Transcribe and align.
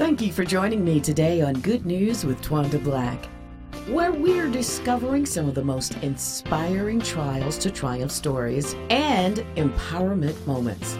Thank 0.00 0.22
you 0.22 0.32
for 0.32 0.46
joining 0.46 0.82
me 0.82 0.98
today 0.98 1.42
on 1.42 1.60
Good 1.60 1.84
News 1.84 2.24
with 2.24 2.40
Twanda 2.40 2.82
Black, 2.82 3.26
where 3.86 4.10
we're 4.10 4.50
discovering 4.50 5.26
some 5.26 5.46
of 5.46 5.54
the 5.54 5.62
most 5.62 5.94
inspiring 5.98 7.00
trials 7.00 7.58
to 7.58 7.70
triumph 7.70 8.10
stories 8.10 8.74
and 8.88 9.44
empowerment 9.56 10.46
moments. 10.46 10.98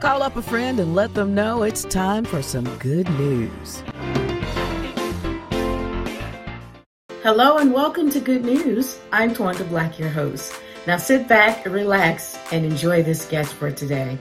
Call 0.00 0.20
up 0.20 0.34
a 0.34 0.42
friend 0.42 0.80
and 0.80 0.96
let 0.96 1.14
them 1.14 1.32
know 1.32 1.62
it's 1.62 1.84
time 1.84 2.24
for 2.24 2.42
some 2.42 2.64
good 2.78 3.08
news. 3.10 3.84
Hello 7.22 7.58
and 7.58 7.72
welcome 7.72 8.10
to 8.10 8.18
Good 8.18 8.44
News. 8.44 8.98
I'm 9.12 9.32
Twanda 9.32 9.68
Black, 9.68 9.96
your 9.96 10.08
host. 10.08 10.52
Now 10.88 10.96
sit 10.96 11.28
back, 11.28 11.64
relax, 11.66 12.36
and 12.50 12.66
enjoy 12.66 13.04
this 13.04 13.26
guest 13.26 13.54
for 13.54 13.70
today. 13.70 14.18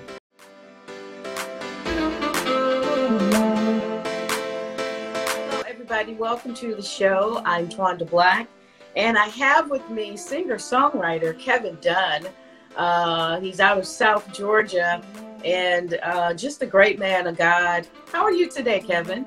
Everybody. 6.15 6.31
Welcome 6.31 6.53
to 6.55 6.75
the 6.75 6.81
show. 6.81 7.41
I'm 7.45 7.67
Twanda 7.69 8.09
Black, 8.09 8.47
and 8.95 9.17
I 9.17 9.27
have 9.27 9.69
with 9.69 9.87
me 9.89 10.17
singer-songwriter 10.17 11.37
Kevin 11.39 11.77
Dunn. 11.81 12.27
Uh, 12.75 13.39
he's 13.39 13.59
out 13.59 13.77
of 13.77 13.85
South 13.85 14.33
Georgia, 14.33 15.01
and 15.43 15.99
uh, 16.03 16.33
just 16.33 16.61
a 16.61 16.65
great 16.65 16.99
man 16.99 17.27
of 17.27 17.37
God. 17.37 17.87
How 18.11 18.23
are 18.23 18.31
you 18.31 18.49
today, 18.49 18.79
Kevin? 18.79 19.25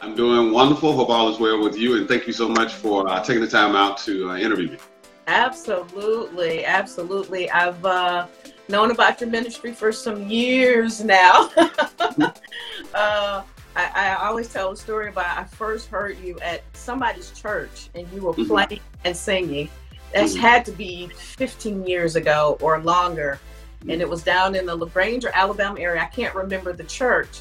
I'm 0.00 0.14
doing 0.14 0.52
wonderful. 0.52 0.92
Hope 0.92 1.10
all 1.10 1.28
is 1.30 1.38
well 1.38 1.62
with 1.62 1.76
you, 1.76 1.96
and 1.96 2.08
thank 2.08 2.26
you 2.26 2.32
so 2.32 2.48
much 2.48 2.74
for 2.74 3.08
uh, 3.08 3.22
taking 3.22 3.42
the 3.42 3.48
time 3.48 3.74
out 3.74 3.98
to 3.98 4.30
uh, 4.30 4.36
interview 4.36 4.70
me. 4.70 4.78
Absolutely, 5.26 6.64
absolutely. 6.64 7.50
I've 7.50 7.84
uh, 7.84 8.26
known 8.68 8.90
about 8.90 9.20
your 9.20 9.30
ministry 9.30 9.72
for 9.72 9.92
some 9.92 10.28
years 10.28 11.02
now. 11.02 11.50
I, 13.76 13.90
I, 13.94 14.26
always 14.26 14.52
tell 14.52 14.70
a 14.70 14.76
story 14.76 15.08
about 15.08 15.36
I 15.36 15.44
first 15.44 15.88
heard 15.88 16.18
you 16.20 16.38
at 16.40 16.62
somebody's 16.74 17.32
church 17.32 17.88
and 17.94 18.06
you 18.12 18.22
were 18.22 18.32
mm-hmm. 18.32 18.46
playing 18.46 18.80
and 19.04 19.16
singing. 19.16 19.68
That 20.12 20.26
mm-hmm. 20.26 20.38
had 20.38 20.64
to 20.66 20.72
be 20.72 21.08
15 21.08 21.86
years 21.86 22.14
ago 22.14 22.56
or 22.60 22.78
longer. 22.78 23.40
And 23.88 24.00
it 24.00 24.08
was 24.08 24.22
down 24.22 24.54
in 24.54 24.64
the 24.64 24.74
LaGrange 24.74 25.24
or 25.24 25.30
Alabama 25.34 25.78
area. 25.80 26.00
I 26.00 26.06
can't 26.06 26.34
remember 26.34 26.72
the 26.72 26.84
church. 26.84 27.40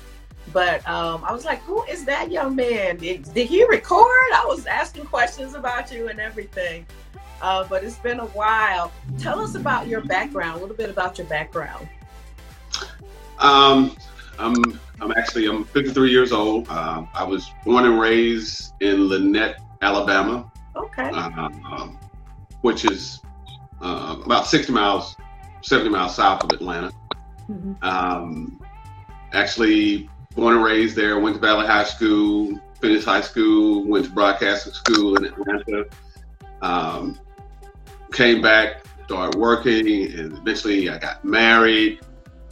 But 0.51 0.87
um, 0.89 1.23
I 1.23 1.31
was 1.31 1.45
like, 1.45 1.61
who 1.61 1.83
is 1.83 2.03
that 2.05 2.31
young 2.31 2.55
man? 2.55 2.97
Did, 2.97 3.31
did 3.33 3.47
he 3.47 3.63
record? 3.65 4.31
I 4.33 4.43
was 4.45 4.65
asking 4.65 5.05
questions 5.05 5.53
about 5.53 5.91
you 5.91 6.09
and 6.09 6.19
everything. 6.19 6.85
Uh, 7.41 7.65
but 7.69 7.83
it's 7.83 7.97
been 7.97 8.19
a 8.19 8.25
while. 8.27 8.91
Tell 9.19 9.39
us 9.39 9.55
about 9.55 9.87
your 9.87 10.01
background, 10.01 10.57
a 10.57 10.61
little 10.61 10.75
bit 10.75 10.89
about 10.89 11.17
your 11.17 11.27
background. 11.27 11.87
Um, 13.39 13.95
I'm 14.39 14.79
I'm 15.03 15.11
actually 15.11 15.47
I'm 15.47 15.65
53 15.65 16.09
years 16.09 16.31
old. 16.31 16.67
Uh, 16.69 17.03
I 17.13 17.23
was 17.25 17.51
born 17.65 17.85
and 17.85 17.99
raised 17.99 18.73
in 18.79 19.09
Lanett, 19.09 19.55
Alabama. 19.81 20.49
Okay. 20.77 21.09
Uh, 21.09 21.29
um, 21.29 21.99
which 22.61 22.85
is 22.85 23.19
uh, 23.81 24.15
about 24.23 24.47
60 24.47 24.71
miles, 24.71 25.17
70 25.61 25.89
miles 25.89 26.15
south 26.15 26.45
of 26.45 26.51
Atlanta. 26.51 26.91
Mm-hmm. 27.49 27.73
Um, 27.83 28.61
actually, 29.33 30.09
born 30.35 30.55
and 30.55 30.63
raised 30.63 30.95
there. 30.95 31.19
Went 31.19 31.35
to 31.35 31.41
Valley 31.41 31.67
High 31.67 31.83
School, 31.83 32.57
finished 32.79 33.05
high 33.05 33.21
school, 33.21 33.85
went 33.85 34.05
to 34.05 34.11
broadcasting 34.11 34.71
school 34.71 35.17
in 35.17 35.25
Atlanta. 35.25 35.85
Um, 36.61 37.19
came 38.13 38.41
back, 38.41 38.85
started 39.03 39.37
working, 39.37 39.85
and 40.13 40.37
eventually 40.37 40.89
I 40.89 40.97
got 40.97 41.25
married. 41.25 41.99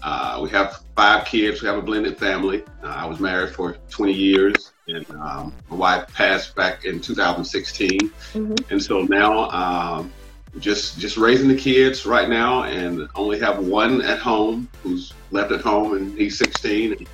Uh, 0.01 0.39
we 0.41 0.49
have 0.49 0.81
five 0.95 1.25
kids. 1.25 1.61
We 1.61 1.67
have 1.67 1.77
a 1.77 1.81
blended 1.81 2.17
family. 2.17 2.63
Uh, 2.83 2.87
I 2.87 3.05
was 3.05 3.19
married 3.19 3.53
for 3.53 3.77
20 3.89 4.13
years, 4.13 4.71
and 4.87 5.09
um, 5.11 5.53
my 5.69 5.75
wife 5.75 6.13
passed 6.13 6.55
back 6.55 6.85
in 6.85 6.99
2016. 6.99 7.99
Mm-hmm. 7.99 8.55
And 8.71 8.81
so 8.81 9.03
now, 9.03 9.49
um, 9.49 10.11
just 10.59 10.99
just 10.99 11.15
raising 11.17 11.47
the 11.47 11.55
kids 11.55 12.05
right 12.05 12.27
now, 12.27 12.63
and 12.63 13.07
only 13.15 13.39
have 13.39 13.59
one 13.59 14.01
at 14.01 14.19
home 14.19 14.67
who's 14.83 15.13
left 15.31 15.51
at 15.51 15.61
home, 15.61 15.95
and 15.95 16.17
he's 16.17 16.37
16. 16.37 16.93
And, 16.93 17.07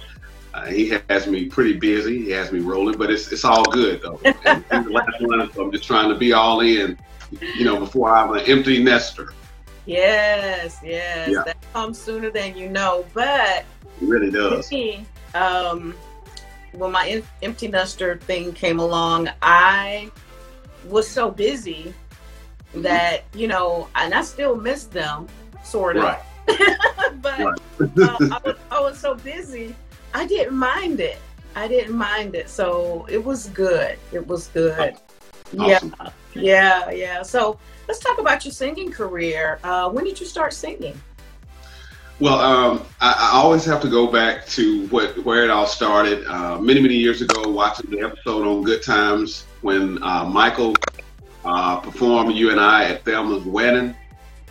uh, 0.53 0.65
he 0.65 0.97
has 1.09 1.27
me 1.27 1.45
pretty 1.45 1.73
busy. 1.73 2.23
He 2.23 2.31
has 2.31 2.51
me 2.51 2.61
rolling, 2.61 2.97
but 2.97 3.11
it's 3.11 3.31
it's 3.31 3.43
all 3.43 3.63
good 3.65 4.01
though. 4.01 4.19
And 4.23 4.63
he's 4.71 4.85
the 4.85 4.89
last 4.89 5.21
one, 5.21 5.53
so 5.53 5.65
I'm 5.65 5.71
just 5.71 5.83
trying 5.83 6.09
to 6.09 6.15
be 6.15 6.33
all 6.33 6.61
in 6.61 6.97
you 7.31 7.65
know, 7.65 7.79
before 7.79 8.15
I'm 8.15 8.33
an 8.33 8.41
empty 8.41 8.81
nester. 8.81 9.33
Yes, 9.87 10.79
yes, 10.83 11.29
yeah. 11.31 11.43
that 11.45 11.57
comes 11.71 11.97
sooner 11.97 12.29
than 12.29 12.57
you 12.57 12.67
know, 12.67 13.05
but 13.13 13.63
it 14.01 14.07
really 14.07 14.29
does. 14.29 14.69
Me, 14.69 15.05
um, 15.33 15.95
when 16.73 16.91
my 16.91 17.23
empty 17.41 17.69
nester 17.69 18.17
thing 18.17 18.51
came 18.51 18.79
along, 18.79 19.29
I 19.41 20.11
was 20.89 21.07
so 21.07 21.31
busy 21.31 21.93
mm-hmm. 22.71 22.81
that 22.81 23.23
you 23.33 23.47
know, 23.47 23.87
and 23.95 24.13
I 24.13 24.23
still 24.23 24.57
miss 24.57 24.83
them, 24.83 25.27
sort 25.63 25.95
of. 25.95 26.03
Right. 26.03 26.19
but 27.21 27.39
right. 27.39 27.59
uh, 27.79 28.17
I, 28.31 28.41
was, 28.43 28.55
I 28.69 28.79
was 28.81 28.99
so 28.99 29.15
busy, 29.15 29.73
I 30.13 30.27
didn't 30.27 30.57
mind 30.57 30.99
it. 30.99 31.17
I 31.55 31.69
didn't 31.69 31.95
mind 31.95 32.35
it, 32.35 32.49
so 32.49 33.07
it 33.09 33.23
was 33.23 33.47
good. 33.49 33.97
It 34.11 34.27
was 34.27 34.47
good. 34.49 34.97
Awesome. 35.57 35.95
Yeah. 35.99 36.09
Yeah, 36.33 36.89
yeah. 36.91 37.21
So 37.23 37.59
let's 37.87 37.99
talk 37.99 38.19
about 38.19 38.45
your 38.45 38.51
singing 38.51 38.91
career. 38.91 39.59
Uh, 39.63 39.89
when 39.89 40.03
did 40.03 40.19
you 40.19 40.25
start 40.25 40.53
singing? 40.53 40.99
Well, 42.19 42.39
um, 42.39 42.83
I, 42.99 43.29
I, 43.31 43.37
always 43.37 43.63
have 43.65 43.79
to 43.81 43.89
go 43.89 44.07
back 44.07 44.47
to 44.47 44.87
what 44.87 45.23
where 45.23 45.43
it 45.43 45.51
all 45.51 45.67
started. 45.67 46.25
Uh, 46.25 46.59
many, 46.59 46.81
many 46.81 46.95
years 46.95 47.21
ago, 47.21 47.47
watching 47.47 47.91
the 47.91 48.01
episode 48.01 48.47
on 48.47 48.63
Good 48.63 48.81
Times 48.81 49.45
when 49.61 50.01
uh, 50.01 50.25
Michael 50.25 50.75
uh, 51.45 51.79
performed 51.79 52.33
"You 52.33 52.49
and 52.49 52.59
I" 52.59 52.85
at 52.85 53.05
Thelma's 53.05 53.45
wedding. 53.45 53.95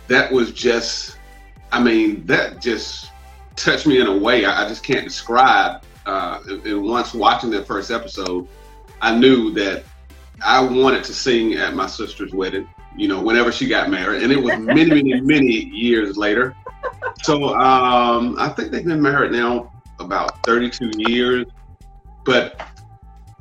That 0.07 0.31
was 0.31 0.53
just, 0.53 1.17
I 1.73 1.83
mean, 1.83 2.25
that 2.25 2.61
just 2.61 3.11
touched 3.57 3.85
me 3.85 3.99
in 3.99 4.07
a 4.07 4.17
way 4.17 4.45
I, 4.45 4.63
I 4.63 4.69
just 4.69 4.83
can't 4.83 5.03
describe. 5.03 5.83
Uh, 6.05 6.39
and 6.47 6.83
once 6.83 7.13
watching 7.13 7.49
that 7.49 7.67
first 7.67 7.91
episode, 7.91 8.47
I 9.01 9.13
knew 9.13 9.51
that 9.55 9.83
I 10.43 10.61
wanted 10.61 11.03
to 11.05 11.13
sing 11.13 11.53
at 11.53 11.73
my 11.73 11.87
sister's 11.87 12.33
wedding, 12.33 12.69
you 12.95 13.07
know, 13.07 13.21
whenever 13.21 13.51
she 13.51 13.67
got 13.67 13.89
married. 13.89 14.23
And 14.23 14.31
it 14.31 14.41
was 14.41 14.57
many, 14.59 14.85
many, 14.85 15.21
many 15.21 15.47
years 15.47 16.17
later. 16.17 16.55
So 17.23 17.55
um, 17.55 18.35
I 18.39 18.49
think 18.49 18.71
they've 18.71 18.85
been 18.85 19.01
married 19.01 19.31
now 19.31 19.71
about 19.99 20.43
32 20.45 20.91
years. 20.97 21.47
But 22.23 22.61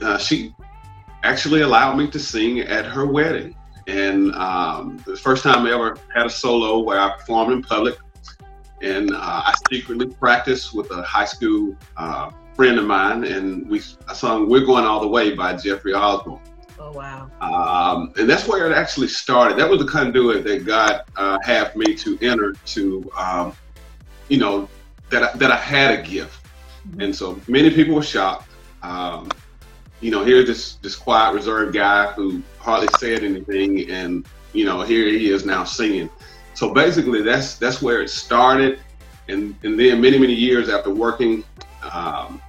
uh, 0.01 0.19
she 0.19 0.55
actually 1.23 1.62
allowed 1.62 1.97
me 1.97 2.09
to 2.11 2.19
sing 2.19 2.61
at 2.61 2.87
her 2.87 3.07
wedding. 3.07 3.55
And 3.87 4.33
um, 4.34 5.03
the 5.07 5.17
first 5.17 5.43
time 5.43 5.67
I 5.67 5.73
ever 5.73 5.97
had 6.15 6.27
a 6.27 6.31
solo 6.31 6.78
where 6.78 6.99
I 6.99 7.17
performed 7.17 7.53
in 7.53 7.63
public. 7.63 7.97
And 8.83 9.11
uh, 9.15 9.19
I 9.21 9.55
secretly 9.71 10.07
practiced 10.07 10.75
with 10.75 10.91
a 10.91 11.03
high 11.03 11.25
school 11.25 11.75
uh, 11.97 12.31
friend 12.57 12.78
of 12.78 12.87
mine, 12.87 13.25
and 13.25 13.69
we 13.69 13.81
I 14.09 14.15
sung 14.15 14.49
"We're 14.49 14.65
Going 14.65 14.84
All 14.84 15.01
the 15.01 15.09
Way" 15.09 15.34
by 15.34 15.55
Jeffrey 15.55 15.95
Osborne. 15.95 16.41
Oh 16.79 16.93
wow! 16.93 17.31
Um, 17.41 18.13
and 18.19 18.29
that's 18.29 18.47
where 18.47 18.71
it 18.71 18.75
actually 18.75 19.09
started. 19.09 19.59
That 19.59 19.69
was 19.69 19.81
the 19.81 19.87
conduit 19.87 20.45
that 20.45 20.67
God 20.67 21.03
uh, 21.17 21.39
had 21.43 21.75
me 21.75 21.95
to 21.97 22.19
enter 22.21 22.53
to, 22.53 23.11
um, 23.17 23.57
you 24.29 24.39
know, 24.39 24.69
that 25.11 25.23
I, 25.23 25.37
that 25.39 25.51
I 25.51 25.57
had 25.57 25.99
a 25.99 26.03
gift. 26.03 26.47
Mm-hmm. 26.89 27.01
And 27.01 27.17
so 27.17 27.41
many 27.49 27.71
people 27.71 27.95
were 27.95 28.03
shocked. 28.03 28.49
Um, 28.83 29.31
you 30.01 30.11
know, 30.11 30.23
here's 30.23 30.47
this 30.47 30.75
this 30.77 30.97
quiet, 30.97 31.35
reserved 31.35 31.73
guy 31.73 32.13
who 32.13 32.43
hardly 32.59 32.89
said 32.99 33.25
anything, 33.25 33.91
and 33.91 34.27
you 34.53 34.65
know, 34.67 34.83
here 34.83 35.09
he 35.09 35.31
is 35.31 35.47
now 35.47 35.65
singing. 35.65 36.11
So 36.55 36.75
basically, 36.75 37.23
that's 37.23 37.57
that's 37.57 37.81
where 37.81 38.03
it 38.03 38.11
started, 38.11 38.81
and 39.29 39.57
and 39.63 39.81
then 39.81 40.01
many 40.01 40.19
many 40.19 40.35
years 40.35 40.69
after 40.69 40.93
working 40.93 41.43
um, 41.91 42.43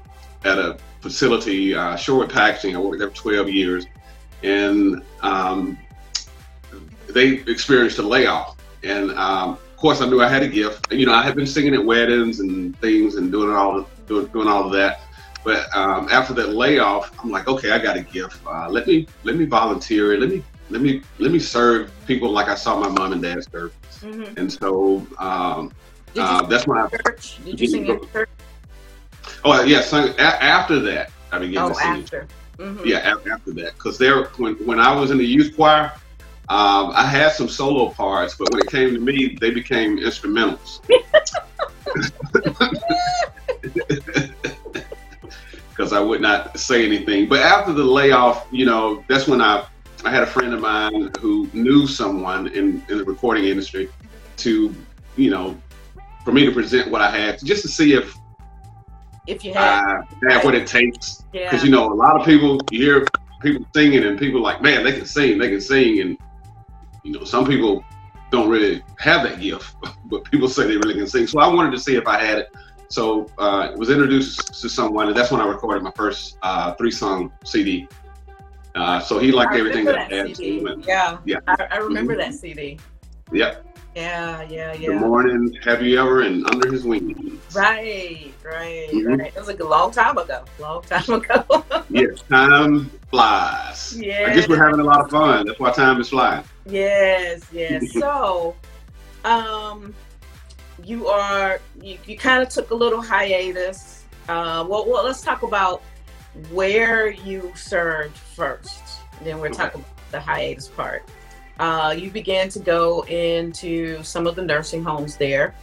at 0.43 0.57
a 0.57 0.77
facility, 1.01 1.73
uh, 1.73 1.95
Sherwood 1.95 2.29
Packaging, 2.31 2.75
I 2.75 2.79
worked 2.79 2.99
there 2.99 3.09
for 3.09 3.15
12 3.15 3.49
years 3.49 3.85
and 4.43 5.01
um, 5.21 5.77
they 7.09 7.39
experienced 7.47 7.97
a 7.99 8.03
layoff. 8.03 8.57
And 8.83 9.11
um, 9.11 9.51
of 9.51 9.77
course, 9.77 10.01
I 10.01 10.07
knew 10.07 10.21
I 10.21 10.27
had 10.27 10.43
a 10.43 10.47
gift. 10.47 10.91
You 10.91 11.05
know, 11.05 11.13
I 11.13 11.21
had 11.21 11.35
been 11.35 11.47
singing 11.47 11.73
at 11.73 11.83
weddings 11.83 12.39
and 12.39 12.77
things 12.79 13.15
and 13.15 13.31
doing 13.31 13.55
all 13.55 13.87
doing, 14.07 14.27
doing 14.27 14.47
all 14.47 14.65
of 14.65 14.71
that. 14.73 15.01
But 15.43 15.73
um, 15.75 16.07
after 16.11 16.33
that 16.33 16.49
layoff, 16.49 17.11
I'm 17.23 17.31
like, 17.31 17.47
okay, 17.47 17.71
I 17.71 17.79
got 17.79 17.95
a 17.95 18.01
gift. 18.01 18.45
Uh, 18.45 18.69
let 18.69 18.87
me 18.87 19.07
let 19.23 19.35
me 19.35 19.45
volunteer. 19.45 20.17
Let 20.17 20.29
me 20.29 20.43
let 20.69 20.81
me 20.81 21.01
let 21.19 21.31
me 21.31 21.39
serve 21.39 21.91
people 22.05 22.31
like 22.31 22.49
I 22.49 22.55
saw 22.55 22.79
my 22.79 22.89
mom 22.89 23.13
and 23.13 23.21
dad 23.21 23.43
serve. 23.51 23.73
Mm-hmm. 24.01 24.37
And 24.37 24.51
so 24.51 25.07
um, 25.19 25.71
uh, 26.17 26.45
that's 26.47 26.67
my 26.67 26.87
church. 26.87 27.43
Did 27.45 27.59
you 27.59 27.67
sing 27.67 27.87
in 27.87 28.07
church? 28.09 28.29
Oh 29.43 29.63
yes. 29.63 29.91
Yeah, 29.91 30.37
after 30.41 30.79
that, 30.79 31.11
I 31.31 31.39
began 31.39 31.63
oh, 31.63 31.69
to 31.69 31.75
sing. 31.75 32.03
After. 32.03 32.27
Mm-hmm. 32.57 32.85
Yeah, 32.85 33.15
after 33.31 33.51
that, 33.53 33.73
because 33.73 33.97
there, 33.97 34.25
when 34.37 34.55
when 34.65 34.79
I 34.79 34.95
was 34.95 35.11
in 35.11 35.17
the 35.17 35.25
youth 35.25 35.55
choir, 35.55 35.91
um, 36.49 36.91
I 36.95 37.05
had 37.05 37.33
some 37.33 37.47
solo 37.47 37.89
parts, 37.89 38.35
but 38.35 38.51
when 38.51 38.61
it 38.61 38.69
came 38.69 38.93
to 38.93 38.99
me, 38.99 39.37
they 39.39 39.51
became 39.51 39.99
instrumentals. 39.99 40.81
Because 45.69 45.93
I 45.93 45.99
would 45.99 46.21
not 46.21 46.59
say 46.59 46.87
anything. 46.87 47.29
But 47.29 47.41
after 47.41 47.71
the 47.71 47.83
layoff, 47.83 48.47
you 48.49 48.65
know, 48.65 49.03
that's 49.07 49.27
when 49.27 49.41
I 49.41 49.63
I 50.03 50.09
had 50.09 50.23
a 50.23 50.27
friend 50.27 50.53
of 50.53 50.59
mine 50.59 51.11
who 51.19 51.47
knew 51.53 51.85
someone 51.85 52.47
in, 52.47 52.83
in 52.89 52.97
the 52.97 53.03
recording 53.03 53.45
industry 53.45 53.89
to, 54.37 54.73
you 55.17 55.29
know, 55.29 55.59
for 56.23 56.31
me 56.31 56.45
to 56.45 56.51
present 56.51 56.91
what 56.91 57.01
I 57.01 57.09
had, 57.09 57.43
just 57.43 57.61
to 57.63 57.67
see 57.67 57.93
if 57.93 58.15
if 59.27 59.43
you 59.45 59.53
have, 59.53 60.05
I 60.27 60.33
have 60.33 60.43
what 60.43 60.55
it 60.55 60.65
takes. 60.67 61.23
yeah, 61.33 61.49
Because 61.51 61.63
you 61.63 61.69
know, 61.71 61.91
a 61.91 61.93
lot 61.93 62.19
of 62.19 62.25
people 62.25 62.59
you 62.71 62.79
hear 62.83 63.07
people 63.41 63.65
singing, 63.75 64.03
and 64.05 64.17
people 64.17 64.41
like, 64.41 64.61
man, 64.61 64.83
they 64.83 64.93
can 64.93 65.05
sing, 65.05 65.37
they 65.37 65.49
can 65.49 65.61
sing, 65.61 66.01
and 66.01 66.17
you 67.03 67.11
know, 67.11 67.23
some 67.23 67.45
people 67.45 67.83
don't 68.31 68.49
really 68.49 68.83
have 68.99 69.23
that 69.23 69.39
gift, 69.39 69.75
but 70.05 70.23
people 70.25 70.47
say 70.47 70.65
they 70.67 70.77
really 70.77 70.95
can 70.95 71.07
sing. 71.07 71.27
So 71.27 71.39
I 71.39 71.47
wanted 71.47 71.71
to 71.71 71.79
see 71.79 71.95
if 71.95 72.07
I 72.07 72.19
had 72.23 72.39
it. 72.39 72.49
So 72.89 73.29
uh, 73.37 73.71
was 73.75 73.89
introduced 73.89 74.61
to 74.61 74.69
someone, 74.69 75.07
and 75.09 75.15
that's 75.17 75.29
when 75.31 75.41
I 75.41 75.45
recorded 75.45 75.83
my 75.83 75.91
first 75.91 76.37
uh, 76.41 76.73
three-song 76.75 77.31
CD. 77.43 77.87
Uh, 78.75 78.99
so 78.99 79.19
he 79.19 79.31
liked 79.31 79.53
I 79.53 79.59
everything 79.59 79.85
that 79.85 79.97
I 79.97 80.07
that 80.09 80.27
had. 80.29 80.37
CD. 80.37 80.65
Yeah, 80.87 81.17
Yeah. 81.25 81.37
I, 81.47 81.67
I 81.71 81.77
remember 81.77 82.13
Mhm. 82.15 82.19
that 82.19 82.33
CD. 82.33 82.79
Yep. 83.33 83.66
Yeah, 84.01 84.43
yeah, 84.43 84.73
yeah. 84.73 84.87
Good 84.89 84.99
morning. 85.01 85.57
Have 85.63 85.81
you 85.81 85.99
ever? 85.99 86.21
And 86.21 86.45
under 86.53 86.71
his 86.71 86.83
wings. 86.83 87.17
Right, 87.55 88.31
right, 88.45 88.89
Mhm. 88.91 89.17
right. 89.17 89.33
It 89.35 89.39
was 89.39 89.47
like 89.47 89.59
a 89.59 89.63
long 89.63 89.89
time 89.89 90.19
ago. 90.19 90.45
Long 90.59 90.83
time 90.83 91.09
ago. 91.19 91.63
Yes, 91.89 92.21
time 92.29 92.91
flies. 93.09 93.97
yeah. 93.99 94.25
I 94.27 94.35
guess 94.35 94.47
we're 94.47 94.63
having 94.63 94.81
a 94.81 94.83
lot 94.83 95.01
of 95.01 95.09
fun. 95.09 95.47
That's 95.47 95.59
why 95.59 95.71
time 95.71 95.99
is 95.99 96.09
flying. 96.09 96.43
Yes, 96.67 97.41
yes. 97.51 97.91
so, 97.99 98.55
um, 99.25 99.95
you 100.83 101.07
are 101.07 101.59
you, 101.81 101.97
you 102.05 102.15
kind 102.19 102.43
of 102.43 102.49
took 102.49 102.69
a 102.69 102.75
little 102.75 103.01
hiatus. 103.01 104.03
Uh, 104.29 104.63
well, 104.69 104.87
well, 104.87 105.05
let's 105.05 105.21
talk 105.23 105.41
about 105.41 105.81
where 106.51 107.09
you 107.09 107.51
served 107.55 108.15
first. 108.15 108.83
Then 109.23 109.39
we're 109.39 109.47
Okay. 109.47 109.57
talking 109.57 109.81
about 109.81 110.11
the 110.11 110.19
hiatus 110.19 110.67
part. 110.67 111.01
Uh, 111.59 111.95
you 111.97 112.11
began 112.11 112.49
to 112.49 112.59
go 112.59 113.03
into 113.05 114.01
some 114.03 114.27
of 114.27 114.35
the 114.35 114.43
nursing 114.43 114.83
homes 114.83 115.17
there, 115.17 115.55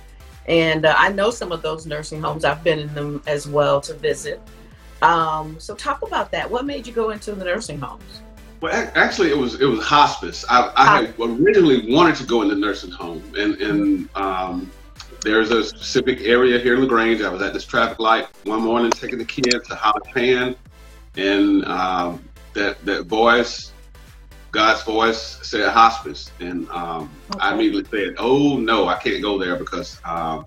and 0.46 0.84
uh, 0.86 0.94
I 0.96 1.10
know 1.10 1.30
some 1.30 1.52
of 1.52 1.62
those 1.62 1.86
nursing 1.86 2.20
homes. 2.20 2.44
I've 2.44 2.64
been 2.64 2.78
in 2.78 2.94
them 2.94 3.22
as 3.26 3.46
well 3.46 3.80
to 3.82 3.94
visit. 3.94 4.40
Um, 5.02 5.58
so, 5.60 5.74
talk 5.74 6.02
about 6.02 6.30
that. 6.32 6.50
What 6.50 6.64
made 6.64 6.86
you 6.86 6.92
go 6.92 7.10
into 7.10 7.32
the 7.32 7.44
nursing 7.44 7.78
homes? 7.78 8.22
Well, 8.64 8.90
actually, 8.94 9.28
it 9.28 9.36
was 9.36 9.60
it 9.60 9.66
was 9.66 9.84
hospice. 9.84 10.42
I, 10.48 10.72
I 10.74 11.02
had 11.02 11.14
originally 11.20 11.94
wanted 11.94 12.16
to 12.16 12.24
go 12.24 12.40
in 12.40 12.48
the 12.48 12.54
nursing 12.54 12.90
home, 12.90 13.22
and 13.36 13.60
and 13.60 14.08
um, 14.16 14.72
there's 15.20 15.50
a 15.50 15.62
specific 15.62 16.22
area 16.22 16.58
here 16.58 16.72
in 16.72 16.80
LaGrange. 16.80 17.20
I 17.20 17.28
was 17.28 17.42
at 17.42 17.52
this 17.52 17.66
traffic 17.66 17.98
light 17.98 18.26
one 18.44 18.62
morning, 18.62 18.90
taking 18.90 19.18
the 19.18 19.24
kids 19.26 19.68
to 19.68 19.74
Hollis 19.74 20.06
Hand, 20.14 20.56
and 21.18 21.62
um, 21.66 22.24
that 22.54 22.82
that 22.86 23.04
voice, 23.04 23.73
God's 24.54 24.82
voice, 24.82 25.38
said 25.42 25.68
hospice, 25.68 26.30
and 26.40 26.68
um, 26.70 27.10
I 27.40 27.52
immediately 27.52 27.84
said, 27.90 28.14
"Oh 28.18 28.56
no, 28.56 28.88
I 28.88 28.96
can't 28.96 29.20
go 29.20 29.38
there 29.38 29.56
because." 29.56 30.00
Um, 30.04 30.46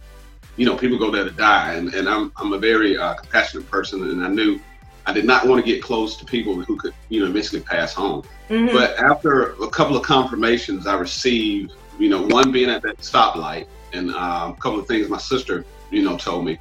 you 0.56 0.66
know, 0.66 0.76
people 0.76 0.98
go 0.98 1.12
there 1.12 1.24
to 1.24 1.30
die, 1.30 1.74
and, 1.76 1.94
and 1.94 2.10
I'm 2.10 2.32
I'm 2.36 2.52
a 2.52 2.58
very 2.58 2.98
uh, 2.98 3.14
compassionate 3.14 3.70
person, 3.70 4.02
and 4.10 4.26
I 4.26 4.28
knew 4.28 4.60
I 5.06 5.14
did 5.14 5.24
not 5.24 5.48
want 5.48 5.64
to 5.64 5.72
get 5.72 5.84
close 5.84 6.18
to 6.18 6.26
people 6.26 6.56
who 6.60 6.76
could, 6.78 6.96
you 7.10 7.22
know, 7.22 7.28
eventually 7.28 7.62
pass 7.62 7.94
home. 7.94 8.24
Mhm. 8.50 8.74
But 8.74 8.98
after 8.98 9.52
a 9.64 9.70
couple 9.70 9.96
of 9.96 10.02
confirmations 10.02 10.88
I 10.88 10.98
received, 10.98 11.74
you 12.00 12.10
know, 12.10 12.24
one 12.24 12.52
being 12.52 12.72
at 12.72 12.82
that 12.82 12.98
stoplight, 12.98 13.68
and 13.94 14.10
um, 14.16 14.54
a 14.54 14.56
couple 14.56 14.80
of 14.80 14.88
things 14.88 15.08
my 15.10 15.20
sister, 15.20 15.64
you 15.92 16.02
know, 16.02 16.18
told 16.18 16.44
me. 16.44 16.58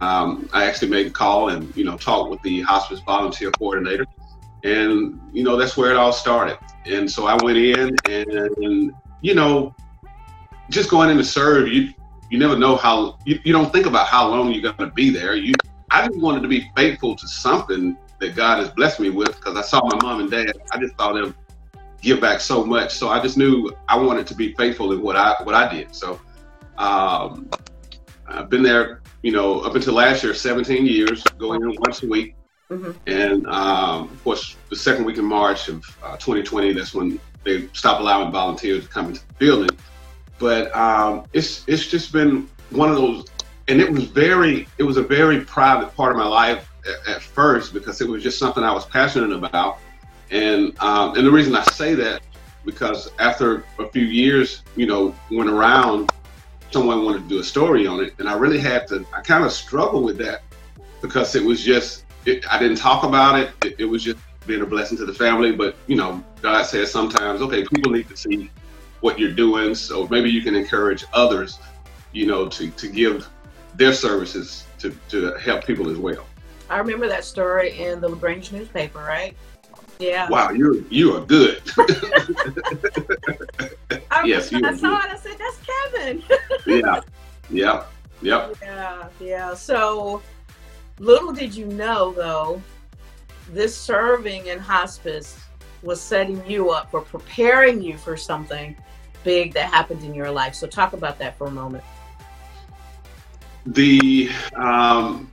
Um, 0.00 0.48
I 0.52 0.64
actually 0.64 0.88
made 0.88 1.08
a 1.08 1.10
call 1.10 1.48
and 1.50 1.76
you 1.76 1.84
know 1.84 1.96
talked 1.96 2.30
with 2.30 2.40
the 2.42 2.62
hospice 2.62 3.00
volunteer 3.00 3.50
coordinator, 3.50 4.06
and 4.64 5.20
you 5.32 5.44
know 5.44 5.56
that's 5.56 5.76
where 5.76 5.90
it 5.90 5.96
all 5.96 6.12
started. 6.12 6.58
And 6.86 7.10
so 7.10 7.26
I 7.26 7.36
went 7.42 7.58
in, 7.58 7.94
and 8.08 8.92
you 9.20 9.34
know, 9.34 9.74
just 10.70 10.90
going 10.90 11.10
in 11.10 11.16
to 11.18 11.24
serve, 11.24 11.68
you 11.68 11.92
you 12.30 12.38
never 12.38 12.58
know 12.58 12.74
how 12.74 13.18
you, 13.24 13.38
you 13.44 13.52
don't 13.52 13.72
think 13.72 13.86
about 13.86 14.08
how 14.08 14.28
long 14.28 14.50
you're 14.50 14.62
going 14.62 14.88
to 14.88 14.94
be 14.94 15.10
there. 15.10 15.36
You 15.36 15.54
I 15.90 16.06
just 16.06 16.18
wanted 16.18 16.40
to 16.42 16.48
be 16.48 16.68
faithful 16.74 17.14
to 17.14 17.28
something 17.28 17.96
that 18.20 18.34
God 18.34 18.58
has 18.58 18.70
blessed 18.70 19.00
me 19.00 19.10
with 19.10 19.36
because 19.36 19.56
I 19.56 19.62
saw 19.62 19.84
my 19.84 19.98
mom 20.02 20.20
and 20.20 20.30
dad. 20.30 20.52
I 20.72 20.78
just 20.78 20.96
saw 20.96 21.12
them 21.12 21.34
give 22.00 22.20
back 22.20 22.40
so 22.40 22.64
much. 22.64 22.94
So 22.94 23.08
I 23.08 23.20
just 23.20 23.36
knew 23.36 23.70
I 23.88 23.98
wanted 23.98 24.26
to 24.28 24.34
be 24.34 24.54
faithful 24.54 24.92
in 24.92 25.02
what 25.02 25.16
I 25.16 25.34
what 25.42 25.54
I 25.54 25.72
did. 25.72 25.94
So 25.94 26.20
um, 26.78 27.50
I've 28.26 28.48
been 28.48 28.62
there, 28.62 29.02
you 29.22 29.32
know, 29.32 29.60
up 29.60 29.74
until 29.74 29.94
last 29.94 30.24
year, 30.24 30.34
17 30.34 30.86
years, 30.86 31.22
going 31.38 31.62
in 31.62 31.76
once 31.80 32.02
a 32.02 32.08
week. 32.08 32.34
Mhm. 32.70 32.94
And 33.06 33.46
um, 33.46 34.04
of 34.04 34.24
course, 34.24 34.56
the 34.70 34.76
second 34.76 35.04
week 35.04 35.18
in 35.18 35.24
March 35.24 35.68
of 35.68 35.84
uh, 36.02 36.16
2020, 36.16 36.72
that's 36.72 36.94
when 36.94 37.20
they 37.44 37.68
stopped 37.72 38.00
allowing 38.00 38.32
volunteers 38.32 38.84
to 38.84 38.90
come 38.90 39.06
into 39.06 39.26
the 39.26 39.34
building. 39.34 39.78
But 40.38 40.74
um, 40.74 41.26
it's 41.32 41.64
it's 41.68 41.86
just 41.86 42.12
been 42.12 42.48
one 42.70 42.90
of 42.90 42.96
those, 42.96 43.26
and 43.68 43.80
it 43.80 43.90
was 43.90 44.04
very 44.04 44.66
it 44.78 44.82
was 44.82 44.96
a 44.96 45.02
very 45.02 45.44
private 45.44 45.94
part 45.94 46.12
of 46.12 46.18
my 46.18 46.26
life 46.26 46.70
at, 46.88 47.16
at 47.16 47.22
first 47.22 47.72
because 47.72 48.00
it 48.00 48.08
was 48.08 48.22
just 48.22 48.38
something 48.38 48.64
I 48.64 48.72
was 48.72 48.86
passionate 48.86 49.32
about, 49.32 49.78
and 50.30 50.76
um, 50.80 51.16
and 51.16 51.26
the 51.26 51.30
reason 51.30 51.54
I 51.54 51.62
say 51.64 51.94
that 51.94 52.22
because 52.64 53.10
after 53.18 53.64
a 53.78 53.86
few 53.88 54.04
years, 54.06 54.62
you 54.74 54.86
know, 54.86 55.14
went 55.30 55.50
around, 55.50 56.10
someone 56.70 57.04
wanted 57.04 57.24
to 57.24 57.28
do 57.28 57.38
a 57.40 57.44
story 57.44 57.86
on 57.86 58.02
it, 58.02 58.14
and 58.18 58.28
I 58.28 58.34
really 58.34 58.58
had 58.58 58.88
to. 58.88 59.06
I 59.14 59.20
kind 59.20 59.44
of 59.44 59.52
struggled 59.52 60.04
with 60.04 60.16
that 60.18 60.42
because 61.02 61.36
it 61.36 61.44
was 61.44 61.62
just 61.62 62.03
it, 62.26 62.44
I 62.50 62.58
didn't 62.58 62.78
talk 62.78 63.04
about 63.04 63.38
it. 63.38 63.50
it. 63.64 63.76
It 63.78 63.84
was 63.84 64.02
just 64.02 64.18
being 64.46 64.62
a 64.62 64.66
blessing 64.66 64.98
to 64.98 65.06
the 65.06 65.14
family, 65.14 65.52
but 65.52 65.76
you 65.86 65.96
know, 65.96 66.22
God 66.42 66.64
says 66.64 66.90
sometimes, 66.90 67.40
okay, 67.40 67.64
people 67.64 67.92
need 67.92 68.08
to 68.08 68.16
see 68.16 68.50
what 69.00 69.18
you're 69.18 69.32
doing, 69.32 69.74
so 69.74 70.06
maybe 70.08 70.30
you 70.30 70.42
can 70.42 70.54
encourage 70.54 71.04
others, 71.12 71.58
you 72.12 72.26
know, 72.26 72.48
to 72.48 72.70
to 72.70 72.88
give 72.88 73.28
their 73.74 73.92
services 73.92 74.66
to 74.78 74.96
to 75.08 75.34
help 75.38 75.66
people 75.66 75.90
as 75.90 75.98
well. 75.98 76.26
I 76.70 76.78
remember 76.78 77.08
that 77.08 77.24
story 77.24 77.78
in 77.78 78.00
the 78.00 78.08
LaGrange 78.08 78.52
newspaper, 78.52 79.00
right? 79.00 79.36
Yeah. 79.98 80.28
Wow, 80.28 80.50
you 80.50 80.86
you 80.90 81.14
are 81.16 81.24
good. 81.24 81.62
I, 84.10 84.24
Yes, 84.24 84.50
you 84.50 84.60
I 84.64 84.74
saw 84.74 84.98
it. 84.98 85.10
I 85.10 85.16
said, 85.16 85.36
"That's 85.38 85.58
Kevin." 85.92 86.22
yeah, 86.66 87.00
yeah, 87.50 87.84
yep. 88.22 88.56
yeah, 88.62 89.08
yeah. 89.20 89.54
So 89.54 90.22
little 90.98 91.32
did 91.32 91.54
you 91.54 91.66
know, 91.66 92.12
though, 92.12 92.62
this 93.50 93.76
serving 93.76 94.46
in 94.46 94.58
hospice 94.58 95.38
was 95.82 96.00
setting 96.00 96.44
you 96.48 96.70
up 96.70 96.90
for 96.90 97.00
preparing 97.02 97.82
you 97.82 97.98
for 97.98 98.16
something 98.16 98.76
big 99.22 99.52
that 99.54 99.72
happened 99.72 100.02
in 100.02 100.14
your 100.14 100.30
life. 100.30 100.54
So 100.54 100.66
talk 100.66 100.92
about 100.92 101.18
that 101.18 101.36
for 101.36 101.46
a 101.46 101.50
moment. 101.50 101.84
The 103.66 104.30
um, 104.56 105.32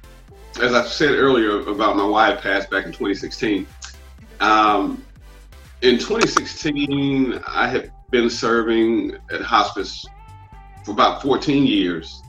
as 0.59 0.73
I 0.73 0.85
said 0.85 1.11
earlier 1.11 1.61
about 1.61 1.95
my 1.95 2.05
wife 2.05 2.41
passed 2.41 2.69
back 2.69 2.85
in 2.85 2.91
2016. 2.91 3.65
Um, 4.39 5.03
in 5.81 5.97
2016, 5.97 7.41
I 7.47 7.67
had 7.67 7.91
been 8.09 8.29
serving 8.29 9.15
at 9.31 9.41
hospice 9.41 10.05
for 10.83 10.91
about 10.91 11.21
14 11.21 11.65
years, 11.65 12.21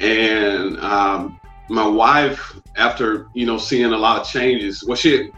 and 0.00 0.78
um, 0.80 1.40
my 1.68 1.86
wife, 1.86 2.60
after 2.76 3.28
you 3.34 3.46
know 3.46 3.58
seeing 3.58 3.92
a 3.92 3.96
lot 3.96 4.20
of 4.20 4.26
changes, 4.26 4.84
well, 4.84 4.96
she 4.96 5.30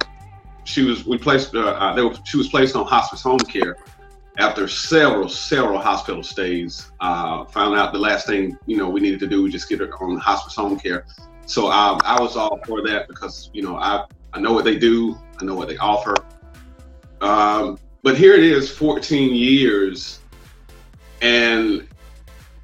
she 0.65 0.83
was 0.85 1.05
we 1.05 1.19
placed 1.19 1.55
uh, 1.55 1.61
uh, 1.61 1.95
they 1.95 2.03
were, 2.03 2.15
she 2.25 2.37
was 2.37 2.49
placed 2.49 2.77
on 2.77 2.87
hospice 2.87 3.23
home 3.23 3.39
care 3.39 3.77
after 4.39 4.67
several 4.67 5.29
several 5.29 5.79
hospital 5.79 6.23
stays. 6.23 6.91
Uh, 7.01 7.45
found 7.47 7.79
out 7.79 7.93
the 7.93 7.99
last 7.99 8.27
thing 8.27 8.57
you 8.67 8.77
know 8.77 8.89
we 8.89 9.01
needed 9.01 9.21
to 9.21 9.27
do 9.27 9.43
was 9.43 9.53
just 9.53 9.69
get 9.69 9.81
her 9.81 9.93
on 10.03 10.17
hospice 10.17 10.55
home 10.55 10.79
care. 10.79 11.07
So 11.47 11.71
um, 11.71 12.01
I 12.05 12.21
was 12.21 12.37
all 12.37 12.59
for 12.67 12.83
that 12.83 13.09
because 13.09 13.51
you 13.53 13.63
know 13.63 13.77
I 13.77 14.05
I 14.33 14.41
know 14.41 14.53
what 14.53 14.65
they 14.65 14.77
do, 14.77 15.19
I 15.41 15.45
know 15.45 15.55
what 15.55 15.69
they 15.69 15.77
offer. 15.77 16.15
Um, 17.21 17.79
but 18.03 18.19
here 18.19 18.35
it 18.35 18.43
is, 18.43 18.71
14 18.71 19.35
years, 19.35 20.21
and 21.23 21.89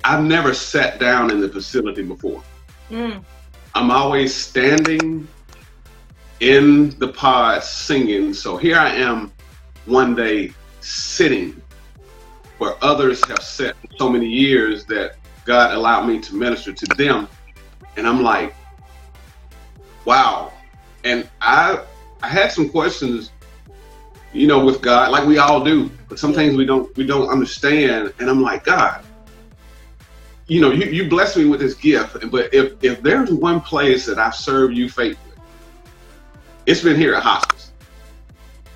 I've 0.05 0.23
never 0.23 0.53
sat 0.53 0.99
down 0.99 1.31
in 1.31 1.41
the 1.41 1.49
facility 1.49 2.03
before. 2.03 2.43
Mm, 2.91 3.25
I'm 3.75 3.91
always 3.91 4.35
standing 4.35 5.29
in 6.41 6.91
the 6.99 7.09
pod 7.09 7.63
singing. 7.63 8.35
So 8.35 8.57
here 8.57 8.79
I 8.79 8.91
am 8.91 9.33
one 9.87 10.15
day 10.15 10.53
sitting 10.81 11.61
where 12.59 12.75
others 12.83 13.25
have 13.29 13.43
sat 13.43 13.77
for 13.77 13.89
so 13.97 14.09
many 14.09 14.27
years 14.27 14.85
that 14.87 15.17
God 15.45 15.75
allowed 15.75 16.07
me 16.07 16.21
to 16.21 16.35
minister 16.35 16.73
to 16.73 16.87
them. 16.97 17.29
And 17.97 18.07
I'm 18.07 18.23
like, 18.23 18.55
wow. 20.05 20.53
And 21.05 21.29
I 21.41 21.83
I 22.23 22.29
had 22.29 22.53
some 22.53 22.69
questions, 22.69 23.31
you 24.33 24.47
know, 24.47 24.65
with 24.65 24.83
God, 24.83 25.11
like 25.11 25.27
we 25.27 25.39
all 25.39 25.65
do. 25.65 25.91
But 26.09 26.19
some 26.19 26.35
things 26.35 26.57
we 26.57 26.67
don't 26.67 26.95
we 26.97 27.07
don't 27.07 27.29
understand. 27.29 28.13
And 28.19 28.29
I'm 28.29 28.43
like, 28.43 28.65
God, 28.65 29.05
you 30.51 30.61
know, 30.61 30.73
you, 30.73 30.87
you 30.87 31.09
bless 31.09 31.37
me 31.37 31.45
with 31.45 31.61
this 31.61 31.75
gift, 31.75 32.29
but 32.29 32.53
if 32.53 32.73
if 32.83 33.01
there's 33.03 33.31
one 33.31 33.61
place 33.61 34.05
that 34.07 34.19
I've 34.19 34.35
served 34.35 34.77
you 34.77 34.91
faithfully, 34.91 35.37
it's 36.67 36.83
been 36.83 36.97
here 36.97 37.15
at 37.15 37.23
hospice. 37.23 37.71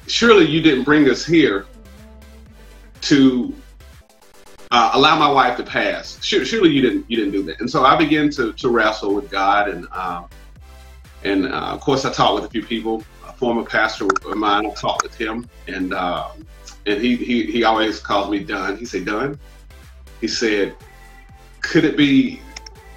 Surely 0.07 0.47
you 0.47 0.63
didn't 0.63 0.85
bring 0.85 1.11
us 1.11 1.27
here 1.27 1.67
to 3.01 3.53
uh, 4.71 4.93
allow 4.95 5.19
my 5.19 5.29
wife 5.29 5.57
to 5.57 5.65
pass. 5.65 6.23
Surely 6.23 6.71
you 6.71 6.81
didn't 6.81 7.11
you 7.11 7.17
didn't 7.17 7.33
do 7.33 7.43
that. 7.43 7.61
And 7.61 7.69
so 7.69 7.85
I 7.85 7.97
began 7.97 8.31
to 8.31 8.53
to 8.53 8.69
wrestle 8.69 9.13
with 9.13 9.29
God, 9.29 9.69
and 9.69 9.89
um, 9.91 10.27
and 11.25 11.47
uh, 11.47 11.73
of 11.75 11.81
course 11.81 12.05
I 12.05 12.13
talked 12.13 12.37
with 12.37 12.45
a 12.45 12.51
few 12.51 12.65
people. 12.65 13.03
A 13.27 13.33
former 13.33 13.65
pastor 13.65 14.07
of 14.07 14.37
mine, 14.37 14.65
I 14.65 14.71
talked 14.75 15.03
with 15.03 15.17
him, 15.17 15.49
and 15.67 15.93
uh, 15.93 16.29
and 16.87 17.03
he, 17.03 17.17
he 17.17 17.51
he 17.51 17.65
always 17.65 17.99
calls 17.99 18.31
me 18.31 18.39
Dunn. 18.45 18.77
He 18.77 18.85
said 18.85 19.07
Dunn. 19.07 19.41
He 20.21 20.29
said, 20.29 20.77
could 21.65 21.85
it 21.85 21.97
be 21.97 22.41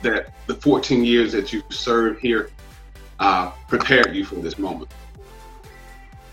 that 0.01 0.33
the 0.45 0.53
14 0.53 1.03
years 1.03 1.31
that 1.31 1.51
you 1.51 1.63
served 1.69 2.19
here 2.19 2.51
uh, 3.19 3.49
prepared 3.67 4.15
you 4.15 4.25
for 4.25 4.35
this 4.35 4.59
moment? 4.59 4.91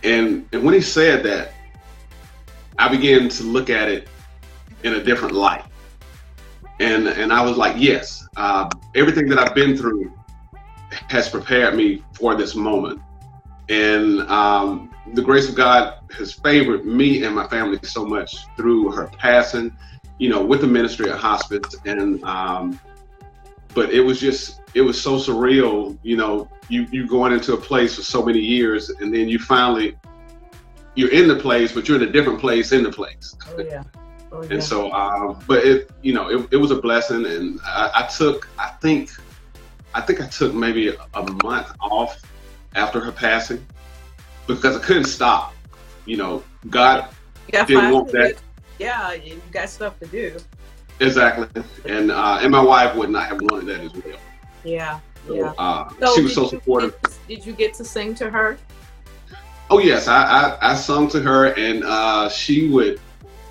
And 0.02 0.46
and 0.52 0.62
when 0.62 0.74
he 0.74 0.80
said 0.80 1.22
that, 1.24 1.52
I 2.78 2.88
began 2.88 3.28
to 3.30 3.42
look 3.44 3.70
at 3.70 3.88
it 3.88 4.08
in 4.82 4.94
a 4.94 5.02
different 5.02 5.34
light. 5.34 5.64
And 6.80 7.08
and 7.08 7.32
I 7.32 7.42
was 7.42 7.56
like, 7.56 7.76
yes, 7.78 8.26
uh, 8.36 8.68
everything 8.94 9.28
that 9.28 9.38
I've 9.38 9.54
been 9.54 9.76
through 9.76 10.12
has 10.90 11.28
prepared 11.28 11.74
me 11.74 12.02
for 12.12 12.34
this 12.34 12.54
moment. 12.54 13.00
And 13.68 14.20
um, 14.22 14.94
the 15.14 15.22
grace 15.22 15.48
of 15.48 15.54
God 15.54 15.94
has 16.16 16.32
favored 16.32 16.84
me 16.84 17.24
and 17.24 17.34
my 17.34 17.46
family 17.48 17.78
so 17.82 18.04
much 18.04 18.36
through 18.56 18.90
her 18.90 19.06
passing, 19.18 19.74
you 20.18 20.28
know, 20.28 20.44
with 20.44 20.60
the 20.60 20.66
ministry 20.66 21.10
at 21.10 21.18
hospice. 21.18 21.74
And 21.84 22.22
um, 22.24 22.78
but 23.74 23.90
it 23.90 24.00
was 24.00 24.20
just 24.20 24.60
it 24.74 24.82
was 24.82 25.00
so 25.00 25.16
surreal, 25.16 25.98
you 26.02 26.16
know, 26.16 26.48
you 26.68 26.86
you 26.90 27.06
going 27.06 27.32
into 27.32 27.54
a 27.54 27.58
place 27.58 27.96
for 27.96 28.02
so 28.02 28.24
many 28.24 28.40
years, 28.40 28.90
and 28.90 29.12
then 29.14 29.28
you 29.28 29.38
finally 29.38 29.96
you're 30.94 31.12
in 31.12 31.28
the 31.28 31.36
place, 31.36 31.72
but 31.72 31.88
you're 31.88 32.00
in 32.00 32.08
a 32.08 32.12
different 32.12 32.40
place 32.40 32.72
in 32.72 32.82
the 32.82 32.92
place. 32.92 33.34
Oh 33.48 33.60
yeah. 33.60 33.82
Oh, 34.34 34.42
and 34.42 34.62
so, 34.62 34.90
um, 34.92 35.38
but 35.46 35.64
it, 35.64 35.90
you 36.02 36.12
know, 36.12 36.28
it, 36.28 36.48
it 36.50 36.56
was 36.56 36.72
a 36.72 36.80
blessing, 36.80 37.24
and 37.24 37.60
I, 37.64 37.90
I, 37.94 38.06
took, 38.08 38.48
I 38.58 38.70
think, 38.80 39.10
I 39.94 40.00
think 40.00 40.20
I 40.20 40.26
took 40.26 40.52
maybe 40.52 40.88
a 40.88 41.22
month 41.44 41.70
off 41.80 42.20
after 42.74 42.98
her 42.98 43.12
passing 43.12 43.64
because 44.48 44.76
I 44.76 44.80
couldn't 44.80 45.04
stop. 45.04 45.54
You 46.04 46.16
know, 46.16 46.42
God 46.68 47.08
didn't 47.68 47.92
want 47.92 48.10
that. 48.10 48.38
Yeah, 48.78 49.12
you 49.12 49.40
got 49.52 49.68
stuff 49.68 49.98
to 50.00 50.06
do. 50.06 50.36
Exactly, 51.00 51.62
and 51.86 52.10
uh, 52.10 52.38
and 52.40 52.50
my 52.50 52.62
wife 52.62 52.94
would 52.96 53.10
not 53.10 53.26
have 53.26 53.40
wanted 53.42 53.66
that 53.66 53.80
as 53.80 54.04
well. 54.04 54.18
Yeah, 54.64 55.00
yeah. 55.28 55.52
Uh, 55.58 55.88
so 56.00 56.14
she 56.14 56.22
was 56.22 56.34
so 56.34 56.46
supportive. 56.46 56.94
did 57.28 57.44
you 57.44 57.52
get 57.52 57.74
to 57.74 57.84
sing 57.84 58.14
to 58.16 58.30
her? 58.30 58.58
Oh 59.70 59.78
yes, 59.78 60.08
I 60.08 60.24
I, 60.24 60.72
I 60.72 60.74
sung 60.74 61.08
to 61.10 61.20
her, 61.20 61.52
and 61.54 61.84
uh, 61.84 62.28
she 62.28 62.68
would 62.68 63.00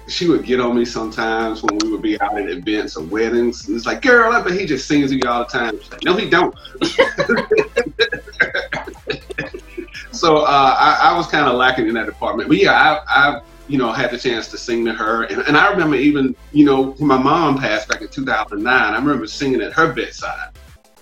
she 0.08 0.28
would 0.28 0.44
get 0.44 0.60
on 0.60 0.76
me 0.76 0.84
sometimes 0.86 1.62
when 1.64 1.78
we 1.82 1.90
would 1.92 2.02
be 2.02 2.20
out 2.22 2.38
at 2.38 2.50
events 2.50 2.98
or 2.98 3.06
weddings. 3.06 3.68
And 3.68 3.76
it's 3.76 3.86
like, 3.86 4.02
girl, 4.02 4.34
I 4.34 4.42
bet 4.42 4.60
he 4.60 4.66
just 4.66 4.88
sings 4.88 5.12
to 5.12 5.18
you 5.18 5.24
all 5.28 5.46
the 5.46 5.50
time. 5.50 5.80
Like, 5.92 6.04
no, 6.04 6.16
he 6.16 6.28
don't. 6.30 6.54
so 10.12 10.40
uh, 10.40 10.76
I, 10.78 11.00
I, 11.04 11.18
was 11.18 11.28
kind 11.28 11.48
of 11.48 11.56
lacking 11.56 11.88
in 11.88 11.94
that 11.94 12.06
department. 12.06 12.50
But 12.50 12.58
yeah, 12.58 12.74
I, 12.74 13.00
I, 13.08 13.42
you 13.74 13.80
know, 13.80 13.90
I 13.90 13.96
had 13.96 14.12
the 14.12 14.20
chance 14.20 14.50
to 14.50 14.58
sing 14.60 14.86
to 14.86 14.94
her. 14.94 15.24
And, 15.24 15.42
and 15.48 15.58
I 15.58 15.72
remember 15.72 15.96
even, 15.96 16.36
you 16.52 16.64
know, 16.64 16.92
when 16.92 17.08
my 17.08 17.18
mom 17.18 17.58
passed 17.58 17.90
back 17.90 18.02
in 18.04 18.08
2009, 18.08 18.72
I 18.72 18.96
remember 18.96 19.26
singing 19.26 19.62
at 19.62 19.74
her 19.74 19.92
bedside. 19.92 20.52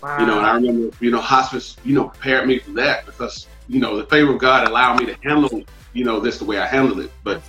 Wow. 0.01 0.21
You 0.21 0.25
know, 0.25 0.37
and 0.37 0.45
I 0.45 0.55
remember, 0.55 0.95
you 1.01 1.11
know, 1.11 1.19
hospice, 1.19 1.75
you 1.83 1.93
know, 1.93 2.05
prepared 2.05 2.47
me 2.47 2.59
for 2.59 2.71
that 2.71 3.05
because, 3.05 3.47
you 3.67 3.81
know, 3.81 3.97
the 3.97 4.05
favor 4.05 4.31
of 4.31 4.39
God 4.39 4.69
allowed 4.69 5.01
me 5.01 5.05
to 5.07 5.17
handle 5.21 5.63
you 5.91 6.05
know, 6.05 6.21
this 6.21 6.37
the 6.37 6.45
way 6.45 6.59
I 6.59 6.65
handled 6.65 7.01
it. 7.01 7.11
But 7.25 7.41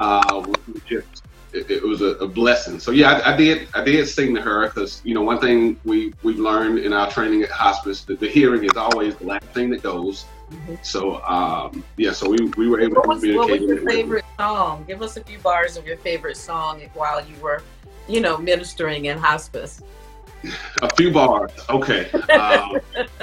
uh, 0.00 0.44
just, 0.86 1.22
it, 1.52 1.70
it, 1.70 1.82
was 1.84 2.02
a, 2.02 2.16
a, 2.16 2.26
blessing. 2.26 2.80
So 2.80 2.90
yeah, 2.90 3.22
I, 3.24 3.34
I, 3.34 3.36
did 3.36 3.68
I 3.74 3.84
did 3.84 4.08
sing 4.08 4.34
to 4.34 4.42
her 4.42 4.66
because 4.66 5.00
you 5.04 5.14
know 5.14 5.22
one 5.22 5.38
thing 5.38 5.78
we 5.84 6.12
we've 6.24 6.40
learned 6.40 6.80
in 6.80 6.92
our 6.92 7.08
training 7.08 7.42
at 7.42 7.50
hospice 7.50 8.02
that 8.06 8.18
the 8.18 8.28
hearing 8.28 8.64
is 8.64 8.76
always 8.76 9.14
the 9.14 9.26
last 9.26 9.46
thing 9.46 9.70
that 9.70 9.84
goes. 9.84 10.24
Mm-hmm. 10.50 10.74
So 10.82 11.22
um, 11.24 11.84
yeah, 11.96 12.12
so 12.12 12.30
we, 12.30 12.36
we 12.56 12.68
were 12.68 12.80
able 12.80 12.96
what 12.96 13.04
to 13.04 13.08
was, 13.08 13.20
communicate. 13.20 13.50
What 13.50 13.60
was 13.60 13.68
your 13.68 13.90
favorite 13.90 14.24
song? 14.38 14.84
Give 14.86 15.02
us 15.02 15.16
a 15.16 15.24
few 15.24 15.38
bars 15.38 15.76
of 15.76 15.86
your 15.86 15.96
favorite 15.98 16.36
song 16.36 16.82
while 16.94 17.24
you 17.24 17.36
were, 17.40 17.62
you 18.08 18.20
know, 18.20 18.36
ministering 18.38 19.06
in 19.06 19.18
hospice. 19.18 19.82
A 20.82 20.94
few 20.96 21.10
bars, 21.10 21.52
okay. 21.70 22.10
um, 22.32 22.78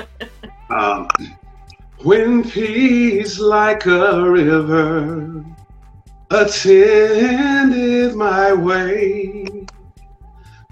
um, 0.72 1.08
when 2.04 2.44
peace 2.50 3.38
like 3.38 3.86
a 3.86 4.28
river 4.28 5.46
attended 6.32 8.16
my 8.16 8.54
way, 8.54 9.46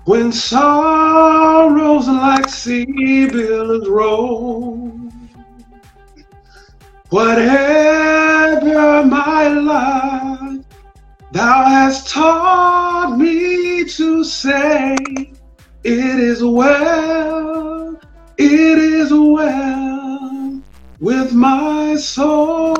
when 0.05 0.31
sorrows 0.31 2.07
like 2.07 2.49
sea 2.49 3.27
billows 3.27 3.87
roll, 3.87 4.88
whatever 7.09 9.05
my 9.05 9.47
lot, 9.47 10.65
thou 11.31 11.63
hast 11.65 12.09
taught 12.09 13.17
me 13.17 13.85
to 13.85 14.23
say, 14.23 14.95
it 15.83 16.19
is 16.19 16.43
well, 16.43 17.99
it 18.37 18.77
is 18.77 19.11
well 19.11 20.61
with 20.99 21.33
my 21.33 21.95
soul. 21.95 22.75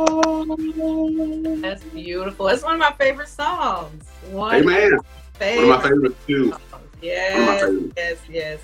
That's 1.61 1.83
beautiful. 1.85 2.47
It's 2.49 2.63
one 2.63 2.73
of 2.75 2.79
my 2.79 2.93
favorite 2.93 3.29
songs. 3.29 4.05
One 4.31 4.55
Amen. 4.55 4.99
Favorite 5.33 5.67
one 5.67 5.77
of 5.77 5.83
my 5.83 5.89
favorites 5.89 6.15
too. 6.27 6.53
Yes, 7.01 7.71
yes, 7.97 8.17
yes. 8.29 8.59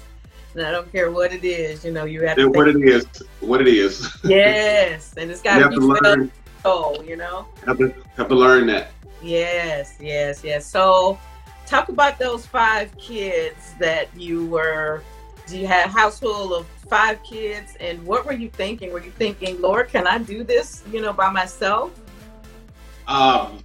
I 0.57 0.71
don't 0.71 0.91
care 0.91 1.11
what 1.11 1.33
it 1.33 1.43
is, 1.43 1.83
you 1.83 1.91
know, 1.91 2.05
you 2.05 2.21
have 2.25 2.37
to. 2.37 2.47
What 2.47 2.67
it 2.67 2.81
is, 2.81 3.05
what 3.39 3.61
it 3.61 3.67
is. 3.67 4.09
Yes, 4.23 5.13
and 5.17 5.29
it's 5.29 5.41
got 5.41 5.59
to 5.59 5.69
be 5.69 5.77
learn. 5.77 6.31
soul, 6.63 7.03
you 7.05 7.17
know. 7.17 7.45
Have 7.65 7.77
to 7.79 7.93
have 8.17 8.27
to 8.29 8.35
learn 8.35 8.67
that. 8.67 8.91
Yes, 9.21 9.95
yes, 9.99 10.43
yes. 10.43 10.65
So, 10.65 11.19
talk 11.65 11.89
about 11.89 12.19
those 12.19 12.45
five 12.45 12.95
kids 12.97 13.73
that 13.79 14.07
you 14.15 14.45
were. 14.47 15.03
Do 15.47 15.59
you 15.59 15.67
have 15.67 15.89
a 15.89 15.93
house 15.93 16.19
full 16.19 16.55
of 16.55 16.65
five 16.87 17.21
kids 17.23 17.75
and 17.79 18.03
what 18.05 18.25
were 18.25 18.33
you 18.33 18.49
thinking 18.49 18.91
were 18.91 19.03
you 19.03 19.11
thinking 19.11 19.59
lord 19.59 19.89
can 19.89 20.05
i 20.05 20.17
do 20.17 20.43
this 20.43 20.83
you 20.91 21.01
know 21.01 21.11
by 21.11 21.29
myself 21.31 21.91
um 23.07 23.57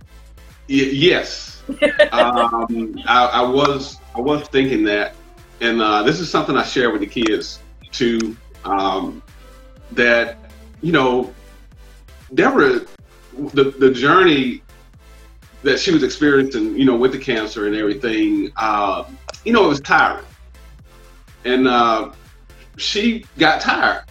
y- 0.68 0.90
yes 0.92 1.62
um 2.12 2.94
I, 3.06 3.26
I, 3.26 3.42
was 3.42 3.98
i 4.14 4.20
was 4.20 4.48
thinking 4.48 4.84
that 4.84 5.14
and 5.60 5.80
uh, 5.80 6.02
this 6.02 6.20
is 6.20 6.30
something 6.30 6.56
i 6.56 6.62
share 6.62 6.90
with 6.90 7.00
the 7.00 7.06
kids 7.06 7.60
too 7.90 8.36
um 8.64 9.22
that 9.92 10.38
you 10.80 10.92
know 10.92 11.32
deborah 12.34 12.80
the 13.54 13.64
the 13.78 13.90
journey 13.90 14.62
that 15.62 15.78
she 15.78 15.92
was 15.92 16.02
experiencing 16.02 16.76
you 16.76 16.84
know 16.84 16.96
with 16.96 17.12
the 17.12 17.18
cancer 17.18 17.66
and 17.66 17.76
everything 17.76 18.50
uh, 18.56 19.04
you 19.44 19.52
know 19.52 19.64
it 19.64 19.68
was 19.68 19.80
tiring 19.80 20.24
and 21.44 21.66
uh, 21.66 22.10
she 22.76 23.24
got 23.38 23.60
tired. 23.60 24.04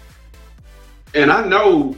And 1.13 1.31
I 1.31 1.45
know 1.45 1.95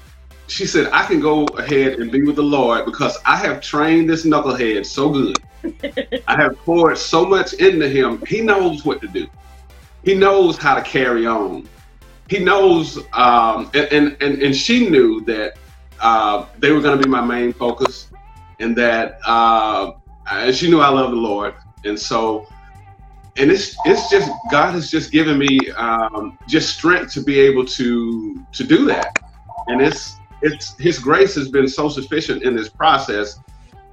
she 0.51 0.65
said, 0.65 0.89
I 0.91 1.05
can 1.05 1.21
go 1.21 1.45
ahead 1.45 1.99
and 1.99 2.11
be 2.11 2.23
with 2.23 2.35
the 2.35 2.43
Lord 2.43 2.85
because 2.85 3.17
I 3.25 3.37
have 3.37 3.61
trained 3.61 4.09
this 4.09 4.25
knucklehead 4.25 4.85
so 4.85 5.09
good. 5.09 5.37
I 6.27 6.41
have 6.41 6.57
poured 6.57 6.97
so 6.97 7.25
much 7.25 7.53
into 7.53 7.87
him. 7.87 8.21
He 8.27 8.41
knows 8.41 8.83
what 8.83 8.99
to 9.01 9.07
do. 9.07 9.27
He 10.03 10.13
knows 10.13 10.57
how 10.57 10.75
to 10.75 10.81
carry 10.81 11.25
on. 11.25 11.69
He 12.27 12.39
knows, 12.39 12.97
um, 13.13 13.71
and, 13.73 13.87
and, 13.91 14.17
and, 14.21 14.41
and, 14.41 14.55
she 14.55 14.89
knew 14.89 15.21
that 15.21 15.57
uh, 15.99 16.45
they 16.59 16.71
were 16.71 16.81
going 16.81 16.97
to 16.97 17.03
be 17.03 17.09
my 17.09 17.21
main 17.21 17.53
focus 17.53 18.09
and 18.59 18.75
that 18.77 19.19
uh, 19.25 19.91
she 20.51 20.69
knew 20.69 20.81
I 20.81 20.89
love 20.89 21.11
the 21.11 21.17
Lord. 21.17 21.53
And 21.85 21.99
so 21.99 22.47
and 23.37 23.49
it's 23.49 23.75
it's 23.85 24.09
just 24.09 24.29
God 24.49 24.73
has 24.73 24.91
just 24.91 25.11
given 25.11 25.37
me 25.37 25.69
um, 25.71 26.37
just 26.47 26.75
strength 26.77 27.13
to 27.13 27.21
be 27.21 27.39
able 27.39 27.65
to 27.65 28.45
to 28.51 28.63
do 28.63 28.85
that, 28.85 29.17
and 29.67 29.81
it's 29.81 30.17
it's 30.41 30.77
His 30.77 30.99
grace 30.99 31.35
has 31.35 31.49
been 31.49 31.67
so 31.67 31.89
sufficient 31.89 32.43
in 32.43 32.55
this 32.55 32.69
process, 32.69 33.39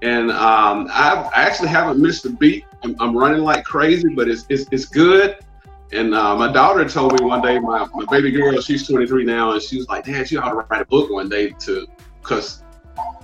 and 0.02 0.30
um, 0.30 0.88
I 0.90 1.30
actually 1.34 1.68
haven't 1.68 2.00
missed 2.00 2.24
a 2.24 2.30
beat. 2.30 2.64
I'm, 2.84 2.96
I'm, 3.00 3.16
running 3.16 3.42
like 3.42 3.64
crazy, 3.64 4.08
but 4.14 4.28
it's 4.28 4.46
it's, 4.48 4.66
it's 4.70 4.84
good. 4.84 5.36
And 5.90 6.14
uh, 6.14 6.36
my 6.36 6.52
daughter 6.52 6.86
told 6.86 7.18
me 7.18 7.24
one 7.24 7.40
day, 7.40 7.58
my, 7.58 7.86
my 7.94 8.04
baby 8.10 8.30
girl, 8.30 8.60
she's 8.60 8.86
23 8.86 9.24
now, 9.24 9.52
and 9.52 9.62
she 9.62 9.78
was 9.78 9.88
like, 9.88 10.04
"Dad, 10.04 10.30
you 10.30 10.38
ought 10.38 10.50
to 10.50 10.56
write 10.56 10.82
a 10.82 10.84
book 10.84 11.10
one 11.10 11.30
day 11.30 11.50
to, 11.60 11.86
because, 12.20 12.62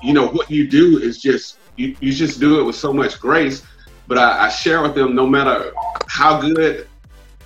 you 0.03 0.15
know, 0.15 0.29
what 0.29 0.51
you 0.51 0.67
do 0.67 0.99
is 0.99 1.21
just 1.21 1.59
you, 1.77 1.95
you 2.01 2.13
just 2.13 2.41
do 2.41 2.61
it 2.61 2.63
with 2.65 2.77
so 2.77 2.93
much 2.93 3.21
grace." 3.21 3.65
but 4.07 4.19
I, 4.19 4.47
I 4.47 4.49
share 4.49 4.83
with 4.83 4.95
them 4.95 5.15
no 5.15 5.27
matter 5.27 5.73
how 6.07 6.41
good 6.41 6.89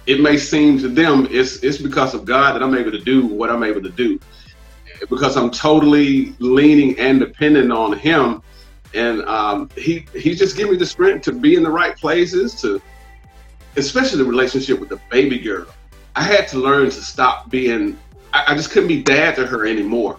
it 0.07 0.21
may 0.21 0.39
seem 0.39 0.79
to 0.79 0.89
them, 0.89 1.29
it's 1.31 1.63
it's 1.63 1.79
because 1.79 2.15
of 2.15 2.25
God 2.25 2.55
that 2.55 2.63
I'm 2.63 2.75
able 2.75 2.91
to 2.91 2.99
do 2.99 3.27
what 3.27 3.51
I'm 3.51 3.63
able 3.63 3.83
to 3.83 3.91
do. 3.91 4.19
Because 5.09 5.37
I'm 5.37 5.51
totally 5.51 6.35
leaning 6.39 6.99
and 6.99 7.21
dependent 7.21 7.73
on 7.73 7.99
him. 7.99 8.43
And 8.95 9.23
um, 9.23 9.69
he 9.77 10.07
he's 10.15 10.39
just 10.39 10.57
giving 10.57 10.73
me 10.73 10.79
the 10.79 10.87
strength 10.87 11.25
to 11.25 11.33
be 11.33 11.57
in 11.57 11.63
the 11.63 11.71
right 11.71 11.97
places, 11.97 12.55
to 12.63 12.81
especially 13.77 14.19
the 14.19 14.25
relationship 14.25 14.81
with 14.81 14.89
the 14.89 15.01
baby 15.11 15.39
girl. 15.39 15.67
I 16.17 16.23
had 16.23 16.49
to 16.49 16.59
learn 16.59 16.87
to 16.87 17.03
stop 17.03 17.51
being. 17.51 17.99
I, 18.33 18.45
I 18.49 18.55
just 18.55 18.71
couldn't 18.71 18.89
be 18.89 19.03
dad 19.03 19.37
to 19.37 19.47
her 19.47 19.67
anymore. 19.67 20.19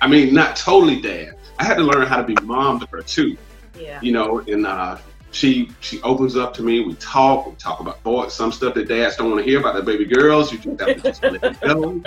I 0.00 0.08
mean, 0.08 0.34
not 0.34 0.56
totally 0.56 1.00
dad. 1.00 1.36
I 1.58 1.64
had 1.64 1.76
to 1.76 1.82
learn 1.82 2.06
how 2.06 2.16
to 2.16 2.22
be 2.22 2.34
mom 2.42 2.80
to 2.80 2.86
her 2.86 3.02
too. 3.02 3.36
Yeah. 3.78 4.00
You 4.00 4.12
know, 4.12 4.40
and 4.40 4.66
uh, 4.66 4.98
she 5.30 5.70
she 5.80 6.00
opens 6.02 6.36
up 6.36 6.54
to 6.54 6.62
me. 6.62 6.84
We 6.84 6.94
talk. 6.94 7.46
We 7.46 7.54
talk 7.56 7.80
about 7.80 8.00
thoughts, 8.00 8.34
some 8.34 8.50
stuff 8.50 8.74
that 8.74 8.88
dads 8.88 9.16
don't 9.16 9.30
want 9.30 9.44
to 9.44 9.50
hear 9.50 9.60
about 9.60 9.74
the 9.74 9.82
baby 9.82 10.06
girls. 10.06 10.52
You 10.52 10.58
just 10.58 10.80
have 10.80 10.96
to 10.96 11.02
just 11.02 11.22
let 11.22 11.44
it 11.44 11.60
go, 11.60 12.02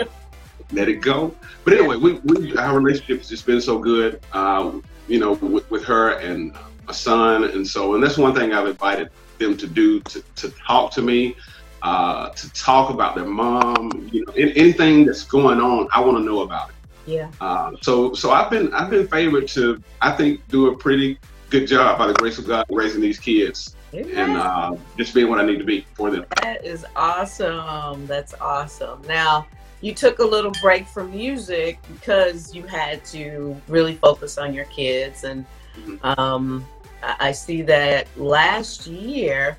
let 0.72 0.90
it 0.90 1.02
go. 1.02 1.34
But 1.64 1.74
anyway, 1.74 1.96
we, 1.96 2.14
we 2.24 2.56
our 2.58 2.80
relationship 2.80 3.20
has 3.20 3.30
just 3.30 3.46
been 3.46 3.62
so 3.62 3.80
good. 3.80 4.22
Uh, 4.34 4.80
you 5.08 5.20
know, 5.20 5.34
with, 5.34 5.70
with 5.72 5.84
her 5.86 6.14
and 6.20 6.54
my 6.86 6.94
son, 6.94 7.46
and 7.46 7.68
so 7.68 7.96
and 7.96 8.04
that's 8.04 8.18
one 8.18 8.36
thing 8.36 8.54
I've 8.54 8.68
invited 8.68 9.10
them 9.40 9.58
to 9.58 9.68
do 9.68 10.00
to, 10.02 10.24
to 10.36 10.50
talk 10.52 10.92
to 10.94 11.02
me, 11.02 11.36
uh, 11.82 12.30
to 12.30 12.54
talk 12.54 12.92
about 12.92 13.16
their 13.16 13.26
mom. 13.26 14.10
You 14.12 14.26
know, 14.26 14.34
anything 14.34 15.06
that's 15.06 15.24
going 15.24 15.60
on, 15.60 15.88
I 15.92 16.00
want 16.02 16.18
to 16.18 16.24
know 16.24 16.42
about 16.42 16.70
it. 16.70 16.76
Yeah. 17.06 17.32
Uh, 17.42 17.72
so 17.82 18.14
so 18.14 18.32
I've 18.32 18.52
been 18.52 18.72
I've 18.74 18.90
been 18.90 19.08
favored 19.08 19.48
to 19.50 19.82
I 20.02 20.12
think 20.12 20.48
do 20.48 20.68
a 20.68 20.78
pretty 20.78 21.18
good 21.50 21.68
job 21.68 21.98
by 21.98 22.06
the 22.06 22.14
grace 22.14 22.38
of 22.38 22.48
God 22.48 22.66
raising 22.70 23.02
these 23.02 23.18
kids 23.18 23.76
and 23.94 24.38
uh, 24.38 24.76
just 24.98 25.16
being 25.16 25.30
what 25.30 25.40
I 25.40 25.46
need 25.46 25.58
to 25.58 25.64
be 25.64 25.86
for 25.96 26.12
them. 26.12 26.26
That 26.44 26.64
is 26.64 26.86
awesome. 26.96 28.06
That's 28.06 28.36
awesome. 28.36 29.02
Now, 29.08 29.48
you 29.82 29.94
took 29.94 30.20
a 30.20 30.24
little 30.24 30.52
break 30.62 30.88
from 30.88 31.12
music 31.12 31.80
because 31.94 32.54
you 32.54 32.64
had 32.64 33.04
to 33.06 33.60
really 33.68 33.96
focus 33.96 34.38
on 34.38 34.54
your 34.54 34.66
kids. 34.66 35.24
And 35.24 35.46
Mhm. 35.78 36.18
um, 36.18 36.68
I 37.02 37.32
see 37.32 37.62
that 37.64 38.08
last 38.18 38.88
year 38.88 39.58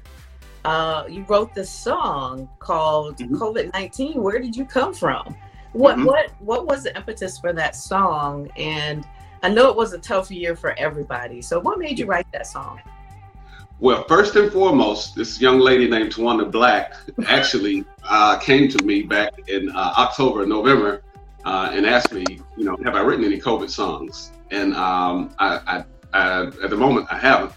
uh, 0.65 1.05
you 1.09 1.25
wrote 1.27 1.55
this 1.55 1.71
song 1.71 2.47
called 2.59 3.17
Mhm. 3.17 3.39
COVID 3.39 3.73
19. 3.73 4.23
Where 4.23 4.39
did 4.39 4.55
you 4.55 4.67
come 4.67 4.93
from? 4.93 5.35
What, 5.73 5.97
Mhm. 5.97 6.05
what, 6.05 6.31
what 6.41 6.67
was 6.67 6.83
the 6.83 6.95
impetus 6.95 7.39
for 7.39 7.55
that 7.55 7.75
song? 7.75 8.51
And 8.57 9.07
I 9.43 9.49
know 9.49 9.71
it 9.71 9.77
was 9.77 9.95
a 9.95 9.99
tough 9.99 10.31
year 10.31 10.55
for 10.55 10.79
everybody. 10.79 11.41
So, 11.41 11.61
what 11.61 11.79
made 11.79 11.99
you 11.99 12.05
write 12.05 12.31
that 12.33 12.47
song? 12.47 12.79
Well, 13.81 14.05
first 14.05 14.37
and 14.37 14.53
foremost, 14.53 15.15
this 15.15 15.41
young 15.41 15.59
lady 15.59 15.89
named 15.89 16.13
Tawanda 16.13 16.51
Black 16.51 16.97
actually 17.27 17.87
uh, 18.05 18.37
came 18.37 18.69
to 18.69 18.85
me 18.85 19.03
back 19.03 19.49
in 19.49 19.71
uh, 19.71 19.95
October, 19.97 20.45
November, 20.45 21.03
uh, 21.47 21.71
and 21.73 21.87
asked 21.87 22.13
me, 22.13 22.27
you 22.59 22.65
know, 22.65 22.77
have 22.85 22.95
I 22.95 23.01
written 23.01 23.25
any 23.25 23.41
COVID 23.41 23.71
songs? 23.71 24.33
And 24.51 24.75
um, 24.75 25.35
I, 25.39 25.61
I, 25.67 25.85
I, 26.13 26.47
at 26.63 26.69
the 26.69 26.77
moment, 26.77 27.07
I 27.11 27.19
haven't. 27.19 27.55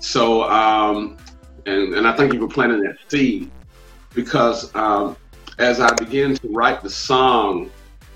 So, 0.00 0.42
um, 0.50 1.16
and, 1.66 1.94
and 1.94 2.08
I 2.08 2.16
think 2.16 2.32
you 2.32 2.40
were 2.40 2.48
planting 2.48 2.82
that 2.82 2.96
seed 3.06 3.48
because 4.12 4.74
um, 4.74 5.16
as 5.58 5.78
I 5.78 5.94
began 5.94 6.34
to 6.34 6.48
write 6.48 6.82
the 6.82 6.90
song 6.90 7.70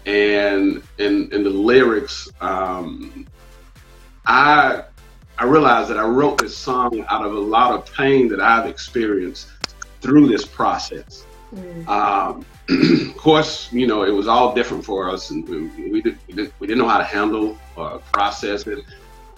and 0.06 0.82
and, 0.98 1.32
and 1.32 1.46
the 1.46 1.50
lyrics, 1.50 2.28
um, 2.40 3.28
I 4.26 4.82
I 5.38 5.44
realized 5.44 5.88
that 5.90 5.98
I 5.98 6.04
wrote 6.04 6.38
this 6.38 6.56
song 6.56 7.04
out 7.08 7.24
of 7.24 7.32
a 7.32 7.38
lot 7.38 7.72
of 7.72 7.92
pain 7.94 8.28
that 8.28 8.40
I've 8.40 8.66
experienced 8.66 9.48
through 10.00 10.28
this 10.28 10.44
process. 10.44 11.24
Um, 11.86 12.44
of 12.68 13.16
course, 13.16 13.72
you 13.72 13.86
know, 13.86 14.02
it 14.02 14.10
was 14.10 14.26
all 14.26 14.52
different 14.54 14.84
for 14.84 15.08
us, 15.08 15.30
and 15.30 15.48
we, 15.48 15.90
we, 15.90 16.02
did, 16.02 16.18
we 16.58 16.66
didn't 16.66 16.78
know 16.78 16.88
how 16.88 16.98
to 16.98 17.04
handle 17.04 17.56
or 17.76 17.98
process 18.12 18.66
it. 18.66 18.84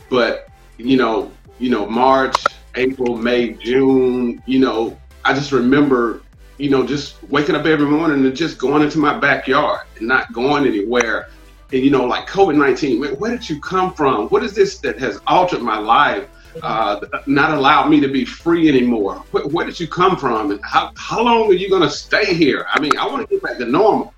But 0.08 0.48
you 0.78 0.96
know, 0.96 1.30
you 1.58 1.70
know, 1.70 1.86
March, 1.86 2.42
April, 2.74 3.16
May, 3.16 3.52
June, 3.52 4.42
you 4.46 4.58
know, 4.58 4.98
I 5.24 5.34
just 5.34 5.52
remember, 5.52 6.22
you 6.56 6.70
know, 6.70 6.86
just 6.86 7.22
waking 7.24 7.54
up 7.54 7.66
every 7.66 7.86
morning 7.86 8.24
and 8.24 8.34
just 8.34 8.58
going 8.58 8.82
into 8.82 8.98
my 8.98 9.18
backyard 9.18 9.86
and 9.98 10.08
not 10.08 10.32
going 10.32 10.66
anywhere. 10.66 11.28
And 11.72 11.84
you 11.84 11.90
know, 11.90 12.04
like 12.04 12.26
COVID 12.26 12.56
nineteen, 12.56 13.00
where 13.00 13.30
did 13.30 13.48
you 13.48 13.60
come 13.60 13.94
from? 13.94 14.28
What 14.28 14.42
is 14.42 14.54
this 14.54 14.78
that 14.78 14.98
has 14.98 15.20
altered 15.26 15.62
my 15.62 15.78
life? 15.78 16.28
uh, 16.62 17.00
not 17.26 17.52
allowed 17.52 17.88
me 17.88 18.00
to 18.00 18.08
be 18.08 18.24
free 18.24 18.68
anymore. 18.68 19.16
Where, 19.30 19.46
where 19.46 19.66
did 19.66 19.78
you 19.78 19.86
come 19.86 20.16
from, 20.16 20.50
and 20.50 20.60
how 20.64 20.92
how 20.96 21.22
long 21.22 21.50
are 21.50 21.54
you 21.54 21.68
going 21.68 21.82
to 21.82 21.90
stay 21.90 22.34
here? 22.34 22.66
I 22.72 22.80
mean, 22.80 22.96
I 22.98 23.06
want 23.06 23.28
to 23.28 23.34
get 23.34 23.42
back 23.42 23.58
to 23.58 23.66
normal, 23.66 24.14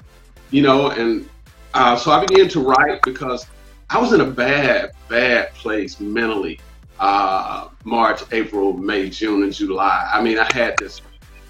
you 0.50 0.62
know. 0.62 0.90
And 0.90 1.28
uh, 1.74 1.96
so 1.96 2.10
I 2.10 2.24
began 2.24 2.48
to 2.48 2.60
write 2.60 3.02
because 3.02 3.46
I 3.90 4.00
was 4.00 4.12
in 4.12 4.20
a 4.20 4.30
bad, 4.30 4.92
bad 5.08 5.52
place 5.54 6.00
mentally. 6.00 6.60
Uh, 6.98 7.68
March, 7.84 8.22
April, 8.30 8.74
May, 8.74 9.10
June, 9.10 9.42
and 9.42 9.52
July. 9.52 10.08
I 10.12 10.22
mean, 10.22 10.38
I 10.38 10.48
had 10.54 10.76
this 10.78 11.00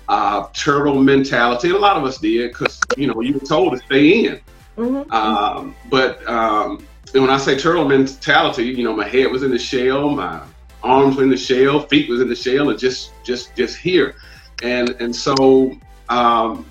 uh, 0.09 0.49
turtle 0.55 1.03
mentality, 1.03 1.69
and 1.69 1.77
a 1.77 1.81
lot 1.81 1.97
of 1.97 2.05
us 2.05 2.19
did 2.19 2.53
because 2.53 2.81
you 2.97 3.07
know 3.07 3.21
you 3.21 3.35
were 3.35 3.41
told 3.41 3.73
to 3.73 3.79
stay 3.87 4.25
in. 4.25 4.41
Mhm. 4.77 5.11
Um, 5.13 5.75
but 5.91 6.27
um, 6.29 6.87
and 7.15 7.23
when 7.23 7.31
I 7.31 7.37
say 7.37 7.59
turtle 7.59 7.87
mentality, 7.87 8.65
you 8.65 8.85
know, 8.85 8.95
my 8.95 9.07
head 9.07 9.31
was 9.31 9.43
in 9.43 9.51
the 9.51 9.59
shell, 9.59 10.11
my 10.11 10.43
arms 10.83 11.17
were 11.17 11.23
in 11.23 11.31
the 11.31 11.37
shell, 11.37 11.81
feet 11.81 12.09
was 12.09 12.21
in 12.21 12.29
the 12.29 12.35
shell, 12.35 12.71
and 12.71 12.79
just 12.79 13.13
just 13.25 13.55
just 13.55 13.77
here. 13.77 14.15
And 14.63 14.91
and 15.01 15.15
so 15.15 15.73
um, 16.09 16.71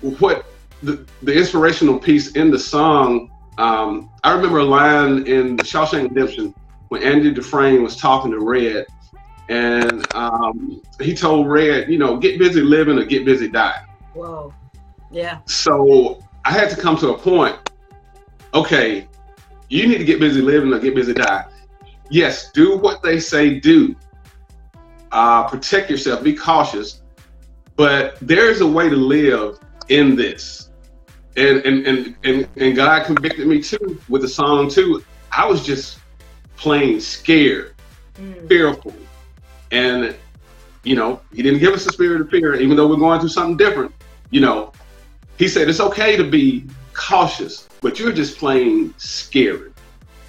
what 0.00 0.46
the, 0.82 1.06
the 1.22 1.36
inspirational 1.36 1.98
piece 1.98 2.32
in 2.32 2.50
the 2.50 2.58
song, 2.58 3.30
um, 3.58 4.10
I 4.24 4.32
remember 4.32 4.58
a 4.58 4.64
line 4.64 5.26
in 5.26 5.56
the 5.56 5.62
Shawshank 5.62 6.08
Redemption 6.08 6.54
when 6.88 7.02
Andy 7.02 7.32
Dufresne 7.32 7.82
was 7.82 7.96
talking 7.96 8.30
to 8.32 8.40
Red, 8.40 8.86
and 9.48 10.06
um, 10.14 10.82
he 11.00 11.14
told 11.14 11.48
Red, 11.48 11.90
you 11.90 11.98
know, 11.98 12.16
get 12.16 12.38
busy 12.38 12.62
living 12.62 12.98
or 12.98 13.04
get 13.04 13.24
busy 13.24 13.48
dying. 13.48 13.86
Whoa. 14.14 14.52
Yeah. 15.10 15.40
So 15.46 16.22
I 16.44 16.52
had 16.52 16.70
to 16.70 16.76
come 16.76 16.96
to 16.98 17.10
a 17.10 17.18
point. 17.18 17.56
Okay, 18.54 19.06
you 19.68 19.86
need 19.86 19.98
to 19.98 20.04
get 20.04 20.18
busy 20.18 20.40
living 20.42 20.72
or 20.72 20.78
get 20.78 20.94
busy 20.94 21.14
dying. 21.14 21.46
Yes, 22.10 22.50
do 22.52 22.76
what 22.78 23.02
they 23.02 23.20
say 23.20 23.60
do. 23.60 23.94
Uh, 25.12 25.46
protect 25.48 25.90
yourself. 25.90 26.22
Be 26.22 26.34
cautious. 26.34 27.02
But 27.76 28.18
there's 28.20 28.60
a 28.60 28.66
way 28.66 28.88
to 28.88 28.96
live 28.96 29.58
in 29.88 30.16
this, 30.16 30.70
and 31.36 31.58
and 31.64 31.86
and 31.86 32.16
and, 32.24 32.48
and 32.56 32.76
God 32.76 33.06
convicted 33.06 33.46
me 33.46 33.62
too 33.62 34.00
with 34.08 34.22
the 34.22 34.28
song 34.28 34.68
too. 34.68 35.02
I 35.32 35.46
was 35.46 35.64
just 35.64 35.98
plain 36.56 37.00
scared, 37.00 37.74
Mm. 38.18 38.48
fearful, 38.48 38.92
and 39.70 40.14
you 40.82 40.94
know 40.96 41.20
He 41.32 41.42
didn't 41.42 41.60
give 41.60 41.72
us 41.72 41.84
the 41.84 41.92
spirit 41.92 42.20
of 42.20 42.28
fear, 42.28 42.54
even 42.56 42.76
though 42.76 42.86
we're 42.88 42.96
going 42.96 43.20
through 43.20 43.30
something 43.30 43.56
different. 43.56 43.94
You 44.30 44.40
know, 44.42 44.72
He 45.40 45.48
said 45.48 45.70
it's 45.70 45.80
okay 45.80 46.18
to 46.18 46.24
be 46.24 46.66
cautious, 46.92 47.66
but 47.80 47.98
you're 47.98 48.12
just 48.12 48.36
plain 48.36 48.92
scary. 48.98 49.72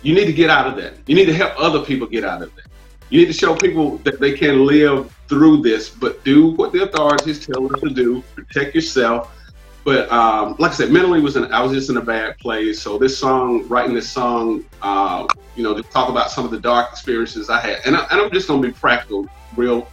You 0.03 0.15
need 0.15 0.23
to 0.23 0.31
get 0.31 0.49
out 0.49 0.67
of 0.67 0.77
that. 0.77 0.93
You 1.05 1.15
need 1.15 1.25
to 1.25 1.33
help 1.33 1.51
other 1.57 1.83
people 1.83 2.07
get 2.07 2.23
out 2.23 2.41
of 2.41 2.55
that. 2.55 2.67
You 3.09 3.19
need 3.19 3.25
to 3.25 3.33
show 3.33 3.53
people 3.53 3.97
that 4.05 4.21
they 4.21 4.31
can 4.31 4.65
live 4.65 5.13
through 5.27 5.63
this, 5.63 5.89
but 5.89 6.23
do 6.23 6.51
what 6.51 6.71
the 6.71 6.83
authorities 6.83 7.45
tell 7.45 7.67
them 7.67 7.77
to 7.81 7.89
do. 7.89 8.23
Protect 8.35 8.73
yourself. 8.73 9.37
But 9.83 10.09
um, 10.13 10.55
like 10.59 10.71
I 10.71 10.75
said, 10.75 10.91
mentally 10.91 11.19
was 11.19 11.35
in, 11.35 11.43
I 11.51 11.61
was 11.61 11.73
just 11.73 11.89
in 11.89 11.97
a 11.97 12.01
bad 12.01 12.37
place. 12.37 12.81
So 12.81 12.97
this 12.97 13.17
song, 13.17 13.67
writing 13.67 13.93
this 13.93 14.09
song, 14.09 14.63
uh, 14.81 15.27
you 15.57 15.63
know, 15.63 15.73
to 15.73 15.83
talk 15.83 16.07
about 16.07 16.31
some 16.31 16.45
of 16.45 16.51
the 16.51 16.59
dark 16.61 16.89
experiences 16.89 17.49
I 17.49 17.59
had, 17.59 17.81
and, 17.83 17.97
I, 17.97 18.07
and 18.11 18.21
I'm 18.21 18.31
just 18.31 18.47
gonna 18.47 18.61
be 18.61 18.71
practical, 18.71 19.27
real, 19.57 19.89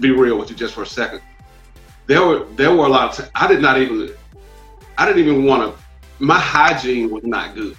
be 0.00 0.10
real 0.10 0.36
with 0.36 0.50
you 0.50 0.56
just 0.56 0.74
for 0.74 0.82
a 0.82 0.86
second. 0.86 1.20
There 2.06 2.26
were 2.26 2.44
there 2.56 2.70
were 2.74 2.84
a 2.84 2.88
lot 2.88 3.10
of 3.10 3.16
times 3.16 3.30
I 3.34 3.46
did 3.46 3.62
not 3.62 3.78
even, 3.78 4.10
I 4.98 5.06
didn't 5.06 5.22
even 5.22 5.44
want 5.44 5.76
to. 5.76 5.82
My 6.18 6.38
hygiene 6.38 7.10
was 7.10 7.24
not 7.24 7.54
good. 7.54 7.76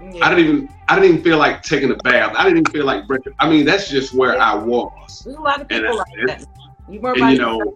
Yeah. 0.00 0.24
I 0.24 0.34
didn't 0.34 0.44
even 0.44 0.68
I 0.88 0.94
didn't 0.94 1.10
even 1.10 1.24
feel 1.24 1.38
like 1.38 1.62
taking 1.62 1.90
a 1.90 1.96
bath. 1.96 2.34
I 2.36 2.44
didn't 2.44 2.58
even 2.58 2.72
feel 2.72 2.84
like 2.84 3.06
breaking. 3.06 3.34
I 3.38 3.48
mean, 3.48 3.64
that's 3.64 3.90
just 3.90 4.14
where 4.14 4.40
I 4.40 4.54
was. 4.54 5.22
There's 5.24 5.36
a 5.36 5.40
lot 5.40 5.60
of 5.60 5.68
people 5.68 5.96
that's- 5.96 6.06
like 6.28 6.40
that. 6.40 6.68
You 6.88 7.00
were 7.00 7.12
And 7.12 7.32
you 7.32 7.38
know, 7.38 7.74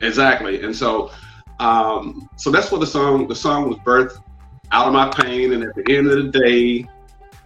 exactly. 0.00 0.62
And 0.62 0.74
so, 0.74 1.10
um, 1.58 2.28
so 2.36 2.50
that's 2.50 2.70
what 2.70 2.80
the 2.80 2.86
song. 2.86 3.26
The 3.26 3.34
song 3.34 3.68
was 3.68 3.78
birthed 3.78 4.22
out 4.70 4.86
of 4.86 4.92
my 4.92 5.10
pain. 5.10 5.52
And 5.52 5.64
at 5.64 5.74
the 5.74 5.84
end 5.96 6.06
of 6.08 6.32
the 6.32 6.38
day, 6.38 6.88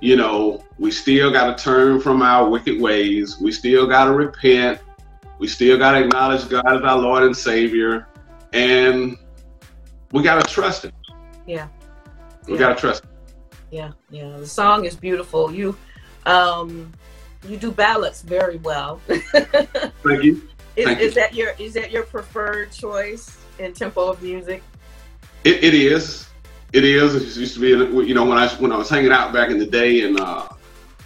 you 0.00 0.16
know, 0.16 0.62
we 0.78 0.90
still 0.90 1.30
got 1.30 1.56
to 1.56 1.62
turn 1.62 2.00
from 2.00 2.20
our 2.20 2.48
wicked 2.48 2.80
ways. 2.80 3.40
We 3.40 3.50
still 3.52 3.86
got 3.86 4.04
to 4.06 4.12
repent. 4.12 4.80
We 5.38 5.46
still 5.48 5.78
got 5.78 5.92
to 5.92 6.04
acknowledge 6.04 6.48
God 6.48 6.66
as 6.66 6.82
our 6.82 6.98
Lord 6.98 7.22
and 7.22 7.36
Savior, 7.36 8.08
and 8.52 9.16
we 10.12 10.22
got 10.22 10.44
to 10.44 10.52
trust 10.52 10.84
Him. 10.84 10.92
Yeah. 11.46 11.68
We 12.46 12.54
Yeah. 12.54 12.58
got 12.58 12.68
to 12.70 12.80
trust. 12.80 13.04
Him. 13.04 13.10
Yeah, 13.70 13.92
yeah. 14.10 14.36
The 14.38 14.46
song 14.46 14.84
is 14.86 14.96
beautiful. 14.96 15.52
You, 15.52 15.76
um, 16.26 16.92
you 17.46 17.56
do 17.56 17.70
ballads 17.70 18.22
very 18.22 18.56
well. 18.58 19.00
Thank 19.08 20.24
you. 20.24 20.48
Thank 20.76 21.00
is 21.00 21.14
you. 21.14 21.20
that 21.20 21.34
your 21.34 21.54
is 21.58 21.74
that 21.74 21.90
your 21.90 22.04
preferred 22.04 22.70
choice 22.72 23.36
in 23.58 23.72
tempo 23.74 24.08
of 24.08 24.22
music? 24.22 24.62
It, 25.44 25.62
it 25.64 25.74
is. 25.74 26.28
it 26.72 26.84
is. 26.84 27.14
It 27.14 27.38
used 27.40 27.54
to 27.54 27.60
be, 27.60 27.68
you 28.06 28.14
know, 28.14 28.24
when 28.24 28.38
I 28.38 28.48
when 28.56 28.72
I 28.72 28.76
was 28.76 28.88
hanging 28.88 29.12
out 29.12 29.32
back 29.32 29.50
in 29.50 29.58
the 29.58 29.66
day, 29.66 30.02
and 30.02 30.18
uh, 30.20 30.48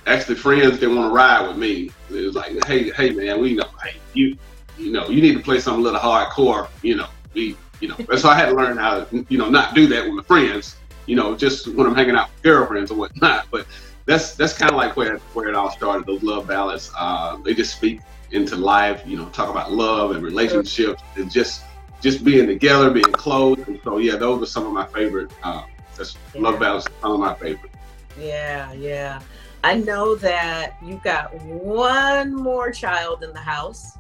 actually 0.07 0.37
friends 0.37 0.79
didn't 0.79 0.97
want 0.97 1.11
to 1.11 1.15
ride 1.15 1.49
with 1.49 1.57
me. 1.57 1.91
It 2.11 2.27
was 2.27 2.35
like, 2.35 2.65
hey, 2.67 2.91
hey, 2.91 3.11
man, 3.11 3.41
we 3.41 3.55
know, 3.55 3.69
hey, 3.83 3.97
you, 4.15 4.37
you 4.79 4.93
know, 4.93 5.09
you 5.09 5.23
need 5.23 5.35
to 5.35 5.41
play 5.43 5.59
something 5.59 5.81
a 5.81 5.85
little 5.85 6.01
hardcore. 6.01 6.69
You 6.83 6.97
know, 6.97 7.09
we, 7.35 7.57
you 7.83 7.89
know. 7.89 8.17
so 8.17 8.29
I 8.29 8.35
had 8.35 8.47
to 8.47 8.55
learn 8.55 8.79
how 8.79 9.05
to, 9.05 9.27
you 9.29 9.37
know, 9.37 9.51
not 9.51 9.75
do 9.75 9.87
that 9.89 10.05
with 10.05 10.15
my 10.15 10.23
friends. 10.23 10.77
You 11.07 11.17
know, 11.17 11.37
just 11.37 11.67
when 11.75 11.87
I'm 11.87 11.95
hanging 11.95 12.15
out 12.15 12.31
with 12.33 12.43
girlfriends 12.43 12.91
or 12.91 12.95
whatnot. 12.95 13.49
But 13.51 13.67
that's 14.07 14.35
that's 14.37 14.57
kind 14.57 14.71
of 14.71 14.77
like 14.77 14.97
where 14.97 15.19
where 15.35 15.49
it 15.49 15.55
all 15.55 15.71
started. 15.71 16.07
Those 16.07 16.23
love 16.23 16.47
ballads. 16.47 16.93
Uh, 16.97 17.37
they 17.39 17.55
just 17.55 17.77
speak 17.77 18.01
into 18.31 18.57
life. 18.57 19.03
You 19.05 19.19
know, 19.19 19.29
talk 19.31 19.51
about 19.51 19.73
love 19.73 20.13
and 20.13 20.23
relationships 20.23 21.03
and 21.17 21.31
just 21.31 21.65
just 22.01 22.25
being 22.25 22.47
together, 22.47 22.91
being 22.91 23.05
close. 23.13 23.59
And 23.67 23.81
so 23.83 23.99
yeah, 23.99 24.17
those 24.17 24.43
are 24.43 24.47
some 24.47 24.67
of 24.67 24.73
my 24.73 24.87
favorite. 24.87 25.33
Uh, 25.43 25.65
that's 25.97 26.17
yeah. 26.35 26.41
love 26.41 26.61
ballads. 26.61 26.87
Some 27.01 27.13
of 27.13 27.21
my 27.21 27.35
favorite. 27.35 27.73
Yeah, 28.19 28.73
yeah. 28.73 29.21
I 29.65 29.75
know 29.77 30.17
that 30.17 30.77
you've 30.85 31.03
got 31.03 31.35
one 31.43 32.35
more 32.35 32.73
child 32.73 33.23
in 33.23 33.33
the 33.33 33.41
house. 33.41 33.97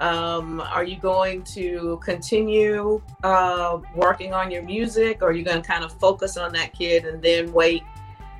Um, 0.00 0.60
are 0.60 0.84
you 0.84 0.98
going 0.98 1.42
to 1.44 1.98
continue 2.04 3.00
uh, 3.22 3.78
working 3.94 4.34
on 4.34 4.50
your 4.50 4.62
music, 4.62 5.22
or 5.22 5.28
are 5.28 5.32
you 5.32 5.44
going 5.44 5.62
to 5.62 5.66
kind 5.66 5.84
of 5.84 5.92
focus 5.98 6.36
on 6.36 6.52
that 6.52 6.72
kid 6.74 7.04
and 7.06 7.22
then 7.22 7.52
wait 7.52 7.82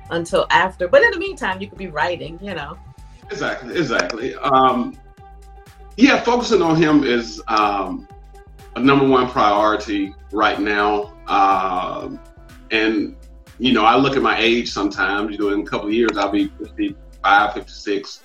until 0.09 0.47
after. 0.49 0.87
But 0.87 1.03
in 1.03 1.11
the 1.11 1.19
meantime, 1.19 1.61
you 1.61 1.67
could 1.67 1.77
be 1.77 1.87
writing, 1.87 2.39
you 2.41 2.53
know. 2.53 2.77
Exactly, 3.29 3.77
exactly. 3.77 4.35
Um, 4.35 4.97
yeah, 5.97 6.21
focusing 6.21 6.61
on 6.61 6.75
him 6.75 7.03
is 7.03 7.41
um, 7.47 8.07
a 8.75 8.79
number 8.79 9.07
one 9.07 9.29
priority 9.29 10.13
right 10.31 10.59
now. 10.59 11.13
Uh, 11.27 12.09
and, 12.71 13.15
you 13.59 13.73
know, 13.73 13.83
I 13.83 13.97
look 13.97 14.15
at 14.15 14.21
my 14.21 14.37
age 14.37 14.69
sometimes, 14.69 15.31
you 15.31 15.37
know, 15.37 15.49
in 15.49 15.61
a 15.61 15.65
couple 15.65 15.87
of 15.87 15.93
years, 15.93 16.17
I'll 16.17 16.31
be 16.31 16.47
55, 16.59 17.53
56. 17.53 18.21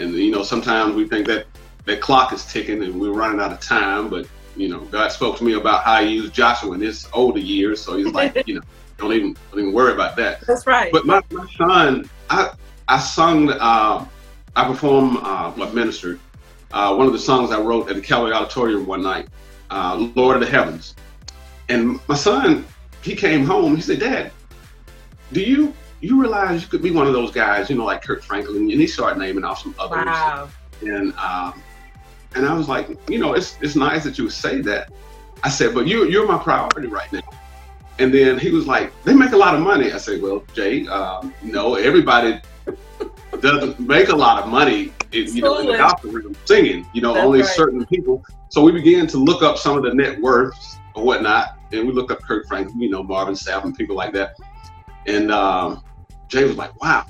And, 0.00 0.14
you 0.14 0.30
know, 0.30 0.42
sometimes 0.42 0.94
we 0.94 1.08
think 1.08 1.26
that 1.28 1.46
that 1.84 2.00
clock 2.00 2.32
is 2.32 2.44
ticking 2.44 2.82
and 2.82 3.00
we're 3.00 3.12
running 3.12 3.40
out 3.40 3.52
of 3.52 3.60
time. 3.60 4.08
But, 4.08 4.26
you 4.56 4.68
know, 4.68 4.80
God 4.80 5.12
spoke 5.12 5.36
to 5.38 5.44
me 5.44 5.54
about 5.54 5.84
how 5.84 6.02
he 6.02 6.14
used 6.14 6.32
Joshua 6.32 6.72
in 6.72 6.80
his 6.80 7.08
older 7.12 7.40
years. 7.40 7.80
So 7.80 7.96
he's 7.96 8.12
like, 8.12 8.46
you 8.46 8.56
know, 8.56 8.62
don't 8.98 9.12
even 9.12 9.36
don't 9.50 9.60
even 9.60 9.72
worry 9.72 9.92
about 9.92 10.16
that. 10.16 10.40
That's 10.42 10.66
right. 10.66 10.92
But 10.92 11.06
my, 11.06 11.22
my 11.30 11.46
son, 11.56 12.08
I 12.30 12.52
I 12.88 12.98
sung, 12.98 13.50
uh, 13.50 14.06
I 14.56 14.64
performed, 14.64 15.18
uh, 15.22 15.52
what 15.52 15.74
ministered, 15.74 16.18
uh, 16.72 16.94
one 16.94 17.06
of 17.06 17.12
the 17.12 17.18
songs 17.18 17.50
I 17.50 17.60
wrote 17.60 17.88
at 17.90 17.96
the 17.96 18.00
Callaway 18.00 18.32
Auditorium 18.32 18.86
one 18.86 19.02
night, 19.02 19.28
uh, 19.70 20.08
Lord 20.14 20.36
of 20.36 20.42
the 20.42 20.50
Heavens. 20.50 20.94
And 21.68 22.00
my 22.08 22.14
son, 22.14 22.66
he 23.02 23.14
came 23.14 23.44
home. 23.44 23.76
He 23.76 23.82
said, 23.82 24.00
Dad, 24.00 24.32
do 25.32 25.42
you 25.42 25.74
you 26.00 26.20
realize 26.20 26.62
you 26.62 26.68
could 26.68 26.82
be 26.82 26.90
one 26.90 27.06
of 27.06 27.12
those 27.12 27.30
guys, 27.30 27.68
you 27.68 27.76
know, 27.76 27.84
like 27.84 28.02
Kirk 28.02 28.22
Franklin? 28.22 28.56
And 28.56 28.70
he 28.70 28.86
started 28.86 29.18
naming 29.18 29.44
off 29.44 29.62
some 29.62 29.74
others. 29.78 30.06
Wow. 30.06 30.48
And 30.80 31.12
um, 31.14 31.62
and 32.34 32.46
I 32.46 32.54
was 32.54 32.68
like, 32.68 32.88
you 33.08 33.18
know, 33.18 33.34
it's 33.34 33.58
it's 33.60 33.76
nice 33.76 34.04
that 34.04 34.18
you 34.18 34.28
say 34.30 34.60
that. 34.62 34.90
I 35.42 35.48
said, 35.48 35.74
but 35.74 35.86
you 35.86 36.08
you're 36.08 36.26
my 36.26 36.38
priority 36.38 36.88
right 36.88 37.12
now. 37.12 37.20
And 38.00 38.14
then 38.14 38.38
he 38.38 38.50
was 38.50 38.66
like, 38.66 38.92
they 39.02 39.12
make 39.12 39.32
a 39.32 39.36
lot 39.36 39.54
of 39.54 39.60
money. 39.60 39.92
I 39.92 39.98
said, 39.98 40.22
well, 40.22 40.44
Jay, 40.54 40.86
um, 40.86 41.34
no, 41.42 41.74
everybody 41.74 42.40
doesn't 43.40 43.80
make 43.80 44.08
a 44.08 44.14
lot 44.14 44.42
of 44.42 44.48
money, 44.48 44.92
in, 45.12 45.34
you 45.34 45.42
know, 45.42 45.58
in 45.58 45.66
the 45.66 45.76
gospel 45.76 46.12
room 46.12 46.36
singing, 46.44 46.86
you 46.92 47.02
know, 47.02 47.14
That's 47.14 47.26
only 47.26 47.40
right. 47.40 47.48
certain 47.48 47.84
people. 47.86 48.22
So 48.50 48.62
we 48.62 48.72
began 48.72 49.06
to 49.08 49.18
look 49.18 49.42
up 49.42 49.58
some 49.58 49.76
of 49.76 49.82
the 49.82 49.92
net 49.92 50.20
worths 50.20 50.78
or 50.94 51.04
whatnot. 51.04 51.58
And 51.72 51.86
we 51.86 51.92
looked 51.92 52.10
up 52.10 52.22
Kirk 52.22 52.46
Franklin, 52.46 52.80
you 52.80 52.88
know, 52.88 53.02
Marvin 53.02 53.34
Sapp 53.34 53.64
and 53.64 53.76
people 53.76 53.96
like 53.96 54.12
that. 54.14 54.36
And 55.06 55.30
um, 55.30 55.82
Jay 56.28 56.44
was 56.44 56.56
like, 56.56 56.80
wow. 56.80 57.04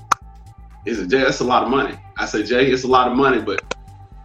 He 0.85 0.95
said, 0.95 1.11
Jay, 1.11 1.19
that's 1.19 1.41
a 1.41 1.45
lot 1.45 1.63
of 1.65 1.69
money. 1.69 1.99
I 2.17 2.25
said, 2.27 2.47
Jay, 2.47 2.71
it's 2.71 2.85
a 2.85 2.89
lot 2.89 3.09
of 3.09 3.17
money, 3.17 3.41
but 3.41 3.63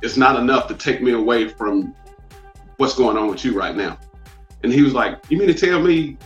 it's 0.03 0.17
not 0.17 0.35
enough 0.35 0.67
to 0.67 0.75
take 0.75 1.01
me 1.01 1.13
away 1.13 1.47
from 1.47 1.95
what's 2.77 2.93
going 2.93 3.17
on 3.17 3.29
with 3.29 3.43
you 3.43 3.57
right 3.57 3.75
now. 3.75 3.97
And 4.63 4.71
he 4.71 4.81
was 4.81 4.93
like, 4.93 5.19
you 5.29 5.37
mean 5.37 5.47
to 5.47 5.53
tell 5.53 5.81
me 5.81 6.17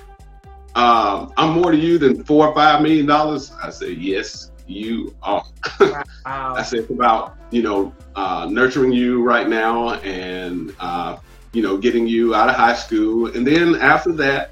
um, 0.75 1.33
I'm 1.37 1.53
more 1.53 1.71
to 1.71 1.77
you 1.77 1.97
than 1.97 2.23
four 2.23 2.47
or 2.47 2.53
five 2.53 2.81
million 2.81 3.05
dollars. 3.05 3.51
I 3.63 3.69
said, 3.69 3.97
yes, 3.97 4.51
you 4.67 5.15
are. 5.23 5.43
Wow. 5.79 6.03
I 6.25 6.61
said, 6.61 6.79
it's 6.79 6.91
about, 6.91 7.37
you 7.49 7.61
know, 7.63 7.95
uh, 8.15 8.47
nurturing 8.49 8.91
you 8.91 9.23
right 9.23 9.47
now 9.47 9.93
and, 9.95 10.75
uh, 10.79 11.17
you 11.53 11.63
know, 11.63 11.77
getting 11.77 12.07
you 12.07 12.35
out 12.35 12.49
of 12.49 12.55
high 12.55 12.75
school. 12.75 13.35
And 13.35 13.45
then 13.45 13.75
after 13.75 14.11
that, 14.13 14.51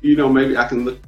you 0.00 0.16
know, 0.16 0.30
maybe 0.30 0.56
I 0.56 0.66
can 0.66 0.84
look 0.84 0.98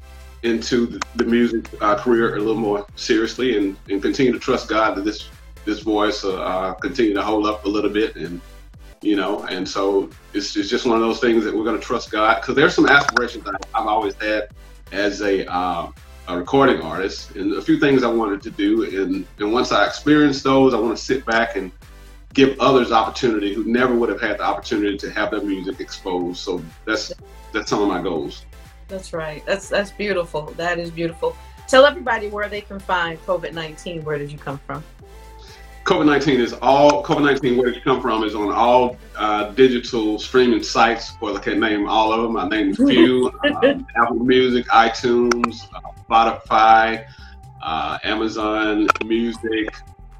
into 0.42 0.87
the, 0.87 1.02
the 1.16 1.24
music 1.24 1.70
uh, 1.81 1.96
career 1.96 2.37
a 2.37 2.38
little 2.38 2.54
more 2.54 2.87
seriously 2.96 3.57
and, 3.57 3.76
and 3.88 4.02
continue 4.02 4.33
to 4.33 4.38
trust 4.38 4.68
God 4.68 4.96
that 4.96 5.04
this, 5.04 5.31
this 5.68 5.81
voice 5.81 6.24
uh, 6.24 6.72
continue 6.81 7.12
to 7.12 7.22
hold 7.22 7.46
up 7.46 7.66
a 7.66 7.68
little 7.68 7.90
bit 7.90 8.16
and, 8.16 8.40
you 9.02 9.16
know, 9.16 9.44
and 9.44 9.68
so 9.68 10.09
it's, 10.33 10.57
it's 10.57 10.70
just 10.70 10.87
one 10.87 10.96
of 10.96 11.02
those 11.02 11.20
things 11.20 11.44
that 11.44 11.54
we're 11.54 11.62
going 11.62 11.78
to 11.78 11.85
trust 11.85 12.11
God 12.11 12.40
because 12.40 12.54
there's 12.57 12.74
some 12.74 12.87
aspirations 12.87 13.46
I, 13.46 13.78
have 13.78 13.87
always 13.87 14.14
had 14.14 14.48
as 14.92 15.20
a, 15.20 15.46
uh, 15.52 15.92
a 16.28 16.38
recording 16.38 16.81
artist 16.81 17.37
and 17.37 17.52
a 17.52 17.61
few 17.61 17.78
things 17.78 18.02
I 18.02 18.09
wanted 18.09 18.40
to 18.42 18.50
do. 18.50 19.02
And, 19.02 19.26
and 19.38 19.52
once 19.52 19.70
I 19.70 19.87
experience 19.87 20.42
those, 20.42 20.72
I 20.72 20.78
want 20.78 20.96
to 20.96 21.04
sit 21.04 21.26
back 21.26 21.57
and 21.57 21.70
give 22.33 22.59
others 22.61 22.90
opportunity 22.90 23.52
who 23.52 23.64
never 23.64 23.94
would 23.94 24.09
have 24.09 24.22
had 24.22 24.38
the 24.38 24.44
opportunity 24.44 24.96
to 24.96 25.11
have 25.11 25.31
their 25.31 25.42
music 25.42 25.81
exposed. 25.81 26.38
So 26.38 26.62
that's 26.87 27.12
that's 27.52 27.68
some 27.68 27.83
of 27.83 27.88
my 27.88 28.02
goals. 28.02 28.46
That's 28.88 29.12
right. 29.12 29.44
That's 29.44 29.68
that's 29.68 29.90
beautiful. 29.90 30.46
That 30.57 30.78
is 30.78 30.90
beautiful. 30.90 31.37
Tell 31.66 31.85
everybody 31.85 32.28
where 32.28 32.48
they 32.48 32.62
can 32.62 32.78
find 32.78 33.18
COVID 33.26 33.52
nineteen. 33.52 34.04
Where 34.04 34.18
did 34.18 34.33
you 34.33 34.38
come 34.38 34.59
from? 34.66 34.83
COVID 35.88 36.05
19 36.05 36.38
is 36.38 36.53
all, 36.61 37.03
COVID 37.03 37.22
19, 37.22 37.57
where 37.57 37.68
did 37.68 37.77
you 37.77 37.81
come 37.81 38.03
from, 38.03 38.22
is 38.22 38.35
on 38.35 38.53
all 38.53 38.98
uh, 39.16 39.53
digital 39.53 40.18
streaming 40.18 40.62
sites. 40.62 41.14
Well, 41.18 41.35
I 41.35 41.40
can't 41.40 41.61
name 41.61 41.88
all 41.88 42.12
of 42.12 42.20
them. 42.20 42.37
I 42.37 42.46
named 42.46 42.79
a 42.79 42.87
few 42.87 43.33
um, 43.42 43.87
Apple 43.96 44.16
Music, 44.16 44.66
iTunes, 44.66 45.66
uh, 45.72 45.81
Spotify, 46.07 47.07
uh, 47.62 47.98
Amazon 48.05 48.87
Music, 49.07 49.74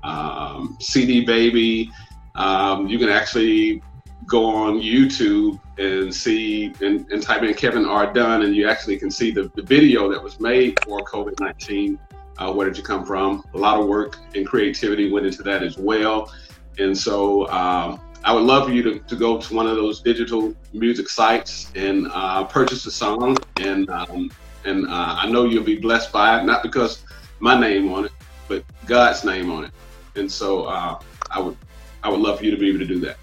um, 0.05 0.79
CD 0.81 1.23
Baby. 1.27 1.91
Um, 2.35 2.89
you 2.89 2.99
can 2.99 3.11
actually 3.11 3.83
go 4.25 4.47
on 4.47 4.81
YouTube 4.81 5.61
and 5.77 6.15
see 6.15 6.73
and, 6.81 7.07
and, 7.13 7.23
type 7.23 7.43
in 7.43 7.53
Kevin 7.53 7.85
R. 7.85 8.11
Dunn, 8.11 8.41
and 8.41 8.57
you 8.57 8.67
actually 8.67 8.97
can 8.97 9.11
see 9.11 9.31
the, 9.33 9.53
the 9.55 9.63
video 9.63 10.11
that 10.11 10.23
was 10.23 10.41
made 10.41 10.83
for 10.83 11.01
COVID 11.01 11.39
19 11.41 11.99
uh, 12.39 12.53
where 12.53 12.67
did 12.69 12.77
you 12.77 12.83
come 12.83 13.05
from? 13.05 13.45
A 13.55 13.59
lot 13.59 13.81
of 13.81 13.87
work 13.87 14.19
and 14.35 14.47
creativity 14.47 15.11
went 15.11 15.27
into 15.27 15.43
that 15.43 15.63
as 15.63 15.77
well. 15.77 16.33
And 16.79 16.97
so 16.97 17.49
um, 17.49 18.01
I 18.25 18.33
would 18.33 18.45
love 18.45 18.67
for 18.67 18.73
you 18.73 18.83
to, 18.85 18.99
to 18.99 19.17
go 19.17 19.41
to 19.41 19.55
one 19.55 19.67
of 19.67 19.77
those 19.77 20.01
digital 20.01 20.55
music 20.73 21.09
sites 21.09 21.71
and 21.75 22.09
uh, 22.13 22.45
purchase 22.45 22.87
a 22.87 22.91
song. 22.91 23.37
And 23.61 23.91
um, 23.91 24.31
and 24.65 24.87
uh, 24.87 25.17
I 25.21 25.29
know 25.31 25.45
you'll 25.45 25.65
be 25.65 25.79
blessed 25.79 26.13
by 26.13 26.41
it, 26.41 26.45
not 26.45 26.63
because 26.63 27.05
my 27.41 27.59
name 27.59 27.93
on 27.93 28.05
it, 28.07 28.13
but 28.49 28.65
God's 28.87 29.25
name 29.25 29.51
on 29.51 29.65
it. 29.65 29.71
And 30.17 30.31
so 30.31 30.65
uh, 30.65 31.01
I 31.31 31.41
would 31.41 31.57
I 32.03 32.09
would 32.09 32.21
love 32.21 32.39
for 32.39 32.45
you 32.45 32.51
to 32.51 32.57
be 32.57 32.69
able 32.69 32.81
to 32.81 32.87
do 32.87 33.01
that. 33.01 33.17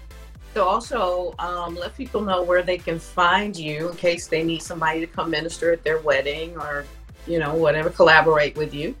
So 0.54 0.64
also 0.64 1.34
um, 1.38 1.74
let 1.74 1.94
people 1.96 2.22
know 2.22 2.42
where 2.42 2.62
they 2.62 2.78
can 2.78 2.98
find 2.98 3.54
you 3.54 3.90
in 3.90 3.96
case 3.96 4.26
they 4.26 4.42
need 4.42 4.62
somebody 4.62 5.00
to 5.00 5.06
come 5.06 5.30
minister 5.30 5.72
at 5.72 5.84
their 5.84 5.98
wedding 5.98 6.56
or 6.56 6.86
you 7.26 7.38
know 7.38 7.54
whatever, 7.54 7.90
collaborate 7.90 8.56
with 8.56 8.72
you. 8.72 8.94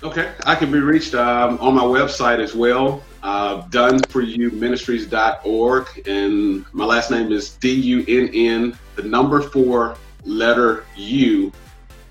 Okay, 0.00 0.32
I 0.44 0.54
can 0.54 0.70
be 0.70 0.78
reached 0.78 1.16
um, 1.16 1.58
on 1.58 1.74
my 1.74 1.82
website 1.82 2.38
as 2.38 2.54
well, 2.54 3.02
uh, 3.24 3.62
dunn4uministries.org. 3.62 6.06
And 6.06 6.64
my 6.72 6.84
last 6.84 7.10
name 7.10 7.32
is 7.32 7.54
D 7.54 7.72
U 7.72 8.04
N 8.06 8.30
N, 8.32 8.78
the 8.94 9.02
number 9.02 9.42
four 9.42 9.96
letter 10.24 10.84
U, 10.94 11.50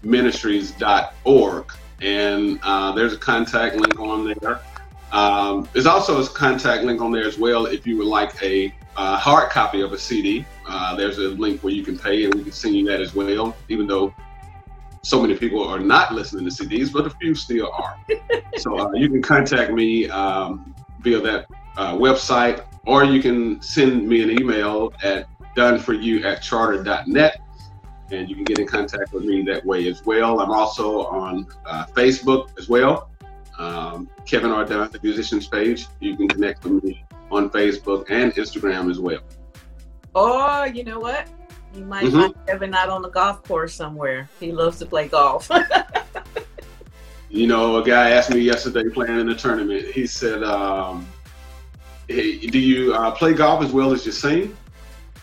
ministries.org. 0.03 1.73
And 2.01 2.59
uh, 2.61 2.91
there's 2.91 3.13
a 3.13 3.17
contact 3.17 3.77
link 3.77 3.97
on 4.01 4.35
there. 4.37 4.59
Um, 5.13 5.69
there's 5.71 5.85
also 5.85 6.21
a 6.21 6.27
contact 6.27 6.83
link 6.83 6.99
on 6.99 7.13
there 7.13 7.25
as 7.25 7.37
well 7.37 7.67
if 7.67 7.87
you 7.87 7.97
would 7.99 8.07
like 8.07 8.43
a 8.43 8.75
uh, 8.97 9.17
hard 9.17 9.49
copy 9.49 9.79
of 9.79 9.93
a 9.93 9.97
CD. 9.97 10.45
Uh, 10.65 10.93
there's 10.97 11.19
a 11.19 11.29
link 11.29 11.63
where 11.63 11.71
you 11.71 11.85
can 11.85 11.97
pay 11.97 12.25
and 12.25 12.35
we 12.35 12.43
can 12.43 12.51
send 12.51 12.75
you 12.75 12.85
that 12.87 12.99
as 12.99 13.15
well, 13.15 13.55
even 13.69 13.87
though 13.87 14.13
so 15.07 15.21
many 15.21 15.37
people 15.37 15.65
are 15.65 15.79
not 15.79 16.13
listening 16.13 16.49
to 16.49 16.51
CDs, 16.51 16.91
but 16.91 17.07
a 17.07 17.09
few 17.09 17.33
still 17.33 17.71
are. 17.71 17.97
so 18.57 18.77
uh, 18.77 18.91
you 18.91 19.07
can 19.09 19.21
contact 19.21 19.71
me 19.71 20.09
um, 20.09 20.75
via 20.99 21.21
that 21.21 21.45
uh, 21.77 21.93
website, 21.93 22.65
or 22.85 23.05
you 23.05 23.21
can 23.21 23.61
send 23.61 24.05
me 24.05 24.21
an 24.21 24.31
email 24.31 24.91
at 25.03 25.29
dunn4u 25.55 26.25
at 26.25 26.41
charter.net, 26.41 27.39
and 28.11 28.27
you 28.29 28.35
can 28.35 28.43
get 28.43 28.59
in 28.59 28.67
contact 28.67 29.13
with 29.13 29.23
me 29.23 29.43
that 29.43 29.65
way 29.65 29.87
as 29.87 30.05
well. 30.05 30.41
I'm 30.41 30.51
also 30.51 31.05
on 31.05 31.47
uh, 31.65 31.85
Facebook 31.85 32.49
as 32.59 32.67
well. 32.67 33.09
Um, 33.57 34.09
Kevin 34.25 34.51
R. 34.51 34.65
Dunn, 34.65 34.91
the 34.91 34.99
musicians 35.01 35.47
page. 35.47 35.87
You 36.01 36.17
can 36.17 36.27
connect 36.27 36.65
with 36.65 36.83
me 36.83 37.05
on 37.31 37.49
Facebook 37.49 38.07
and 38.09 38.33
Instagram 38.33 38.91
as 38.91 38.99
well. 38.99 39.21
Oh, 40.13 40.65
you 40.65 40.83
know 40.83 40.99
what? 40.99 41.29
You 41.77 41.85
might 41.85 42.05
mm-hmm. 42.05 42.19
find 42.19 42.35
Kevin 42.47 42.73
out 42.73 42.89
on 42.89 43.03
the 43.03 43.09
golf 43.09 43.43
course 43.43 43.75
somewhere. 43.75 44.27
He 44.39 44.51
loves 44.51 44.79
to 44.79 44.87
play 44.87 45.07
golf. 45.07 45.47
you 47.29 47.45
know, 47.45 47.77
a 47.77 47.85
guy 47.85 48.09
asked 48.09 48.31
me 48.31 48.39
yesterday 48.39 48.89
playing 48.89 49.19
in 49.19 49.29
a 49.29 49.35
tournament. 49.35 49.85
He 49.85 50.07
said, 50.07 50.43
um, 50.43 51.07
hey, 52.07 52.39
"Do 52.39 52.57
you 52.57 52.95
uh, 52.95 53.11
play 53.11 53.33
golf 53.33 53.63
as 53.63 53.71
well 53.71 53.93
as 53.93 54.07
you 54.07 54.11
sing?" 54.11 54.57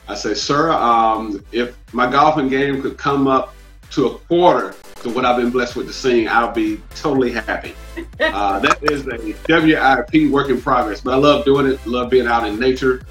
I 0.07 0.15
said, 0.15 0.37
"Sir, 0.37 0.71
um, 0.71 1.45
if 1.51 1.77
my 1.93 2.09
golfing 2.09 2.49
game 2.49 2.81
could 2.83 2.97
come 2.97 3.27
up 3.27 3.53
to 3.91 4.07
a 4.07 4.19
quarter 4.19 4.77
to 5.03 5.11
what 5.11 5.25
I've 5.25 5.37
been 5.37 5.51
blessed 5.51 5.75
with 5.75 5.89
to 5.89 5.93
sing, 5.93 6.29
I'll 6.29 6.53
be 6.53 6.81
totally 6.95 7.33
happy." 7.33 7.75
Uh, 8.21 8.59
that 8.59 8.83
is 8.83 9.07
a 9.07 9.19
WIP 9.49 10.31
work 10.31 10.49
in 10.49 10.61
progress, 10.61 11.01
but 11.01 11.15
I 11.15 11.17
love 11.17 11.45
doing 11.45 11.67
it. 11.67 11.85
Love 11.87 12.11
being 12.11 12.27
out 12.27 12.47
in 12.47 12.59
nature. 12.59 13.05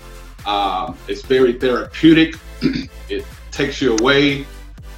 Um, 0.45 0.97
it's 1.07 1.21
very 1.21 1.53
therapeutic. 1.53 2.35
it 3.09 3.25
takes 3.53 3.81
you 3.81 3.95
away, 3.97 4.45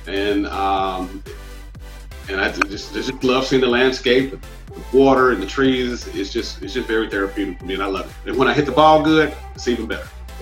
and 0.08 0.48
um, 0.48 1.24
and 2.30 2.42
I 2.42 2.52
just 2.52 2.94
just 2.94 3.24
love 3.24 3.46
seeing 3.46 3.62
the 3.62 3.68
landscape, 3.68 4.32
the 4.32 4.98
water, 4.98 5.32
and 5.32 5.42
the 5.42 5.48
trees. 5.48 6.08
It's 6.16 6.32
just 6.32 6.62
it's 6.64 6.74
just 6.74 6.88
very 6.88 7.10
therapeutic 7.10 7.60
for 7.60 7.66
me, 7.66 7.76
and 7.76 7.84
I 7.84 7.88
love 7.88 8.06
it. 8.06 8.30
And 8.30 8.38
when 8.38 8.48
I 8.48 8.54
hit 8.54 8.66
the 8.66 8.72
ball 8.72 9.04
good, 9.04 9.34
it's 9.54 9.68
even 9.68 9.88
better. 9.88 10.08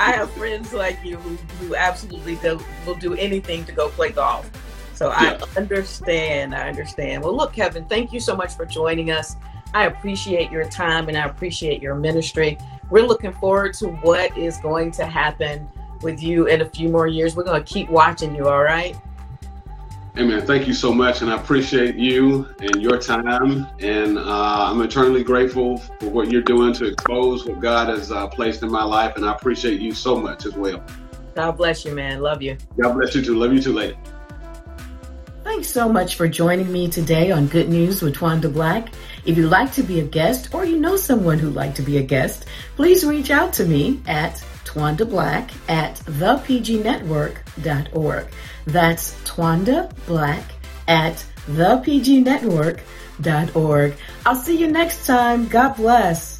I 0.00 0.12
have 0.12 0.30
friends 0.32 0.72
like 0.72 0.98
you 1.04 1.16
who, 1.16 1.36
who 1.60 1.76
absolutely 1.76 2.36
do, 2.36 2.58
will 2.84 2.96
do 2.96 3.14
anything 3.14 3.64
to 3.66 3.72
go 3.72 3.88
play 3.90 4.10
golf. 4.10 4.50
So 4.94 5.08
yeah. 5.10 5.38
I 5.40 5.58
understand. 5.58 6.54
I 6.54 6.68
understand. 6.68 7.22
Well, 7.22 7.36
look, 7.36 7.52
Kevin, 7.52 7.84
thank 7.84 8.12
you 8.12 8.18
so 8.18 8.34
much 8.34 8.56
for 8.56 8.66
joining 8.66 9.12
us. 9.12 9.36
I 9.74 9.86
appreciate 9.86 10.50
your 10.50 10.68
time 10.68 11.08
and 11.08 11.16
I 11.16 11.26
appreciate 11.26 11.80
your 11.80 11.94
ministry. 11.94 12.58
We're 12.90 13.06
looking 13.06 13.32
forward 13.32 13.74
to 13.74 13.88
what 13.88 14.36
is 14.36 14.58
going 14.58 14.90
to 14.92 15.06
happen 15.06 15.68
with 16.02 16.22
you 16.22 16.46
in 16.46 16.60
a 16.60 16.68
few 16.68 16.88
more 16.88 17.06
years. 17.06 17.36
We're 17.36 17.44
going 17.44 17.62
to 17.62 17.72
keep 17.72 17.88
watching 17.88 18.34
you, 18.34 18.48
all 18.48 18.62
right? 18.62 18.96
Amen. 20.18 20.46
Thank 20.46 20.66
you 20.66 20.74
so 20.74 20.92
much. 20.92 21.22
And 21.22 21.30
I 21.30 21.36
appreciate 21.36 21.96
you 21.96 22.46
and 22.60 22.82
your 22.82 22.98
time. 22.98 23.66
And 23.80 24.18
uh, 24.18 24.70
I'm 24.70 24.82
eternally 24.82 25.24
grateful 25.24 25.78
for 25.78 26.10
what 26.10 26.30
you're 26.30 26.42
doing 26.42 26.74
to 26.74 26.84
expose 26.84 27.46
what 27.46 27.60
God 27.60 27.88
has 27.88 28.12
uh, 28.12 28.26
placed 28.28 28.62
in 28.62 28.70
my 28.70 28.84
life. 28.84 29.16
And 29.16 29.24
I 29.24 29.32
appreciate 29.32 29.80
you 29.80 29.94
so 29.94 30.20
much 30.20 30.44
as 30.44 30.54
well. 30.54 30.84
God 31.34 31.52
bless 31.52 31.86
you, 31.86 31.94
man. 31.94 32.20
Love 32.20 32.42
you. 32.42 32.58
God 32.78 32.92
bless 32.92 33.14
you 33.14 33.24
too. 33.24 33.36
Love 33.36 33.54
you 33.54 33.62
too, 33.62 33.72
lady. 33.72 33.96
Thanks 35.44 35.68
so 35.68 35.88
much 35.88 36.14
for 36.16 36.28
joining 36.28 36.70
me 36.70 36.88
today 36.88 37.30
on 37.30 37.46
Good 37.46 37.68
News 37.68 38.02
with 38.02 38.14
Twanda 38.14 38.52
Black. 38.52 38.88
If 39.24 39.36
you'd 39.36 39.48
like 39.50 39.72
to 39.72 39.82
be 39.82 40.00
a 40.00 40.04
guest 40.04 40.54
or 40.54 40.64
you 40.64 40.78
know 40.78 40.96
someone 40.96 41.38
who'd 41.38 41.54
like 41.54 41.74
to 41.76 41.82
be 41.82 41.96
a 41.98 42.02
guest, 42.02 42.44
please 42.76 43.04
reach 43.04 43.30
out 43.30 43.52
to 43.54 43.64
me 43.64 44.00
at 44.06 44.44
Twanda 44.72 45.08
Black 45.08 45.50
at 45.68 45.94
thepgnetwork.org. 45.96 48.26
That's 48.64 49.12
Twanda 49.24 49.90
Black 50.06 50.44
at 50.88 51.22
thepgnetwork.org. 51.46 53.94
I'll 54.24 54.36
see 54.36 54.56
you 54.56 54.68
next 54.68 55.06
time. 55.06 55.48
God 55.48 55.76
bless. 55.76 56.31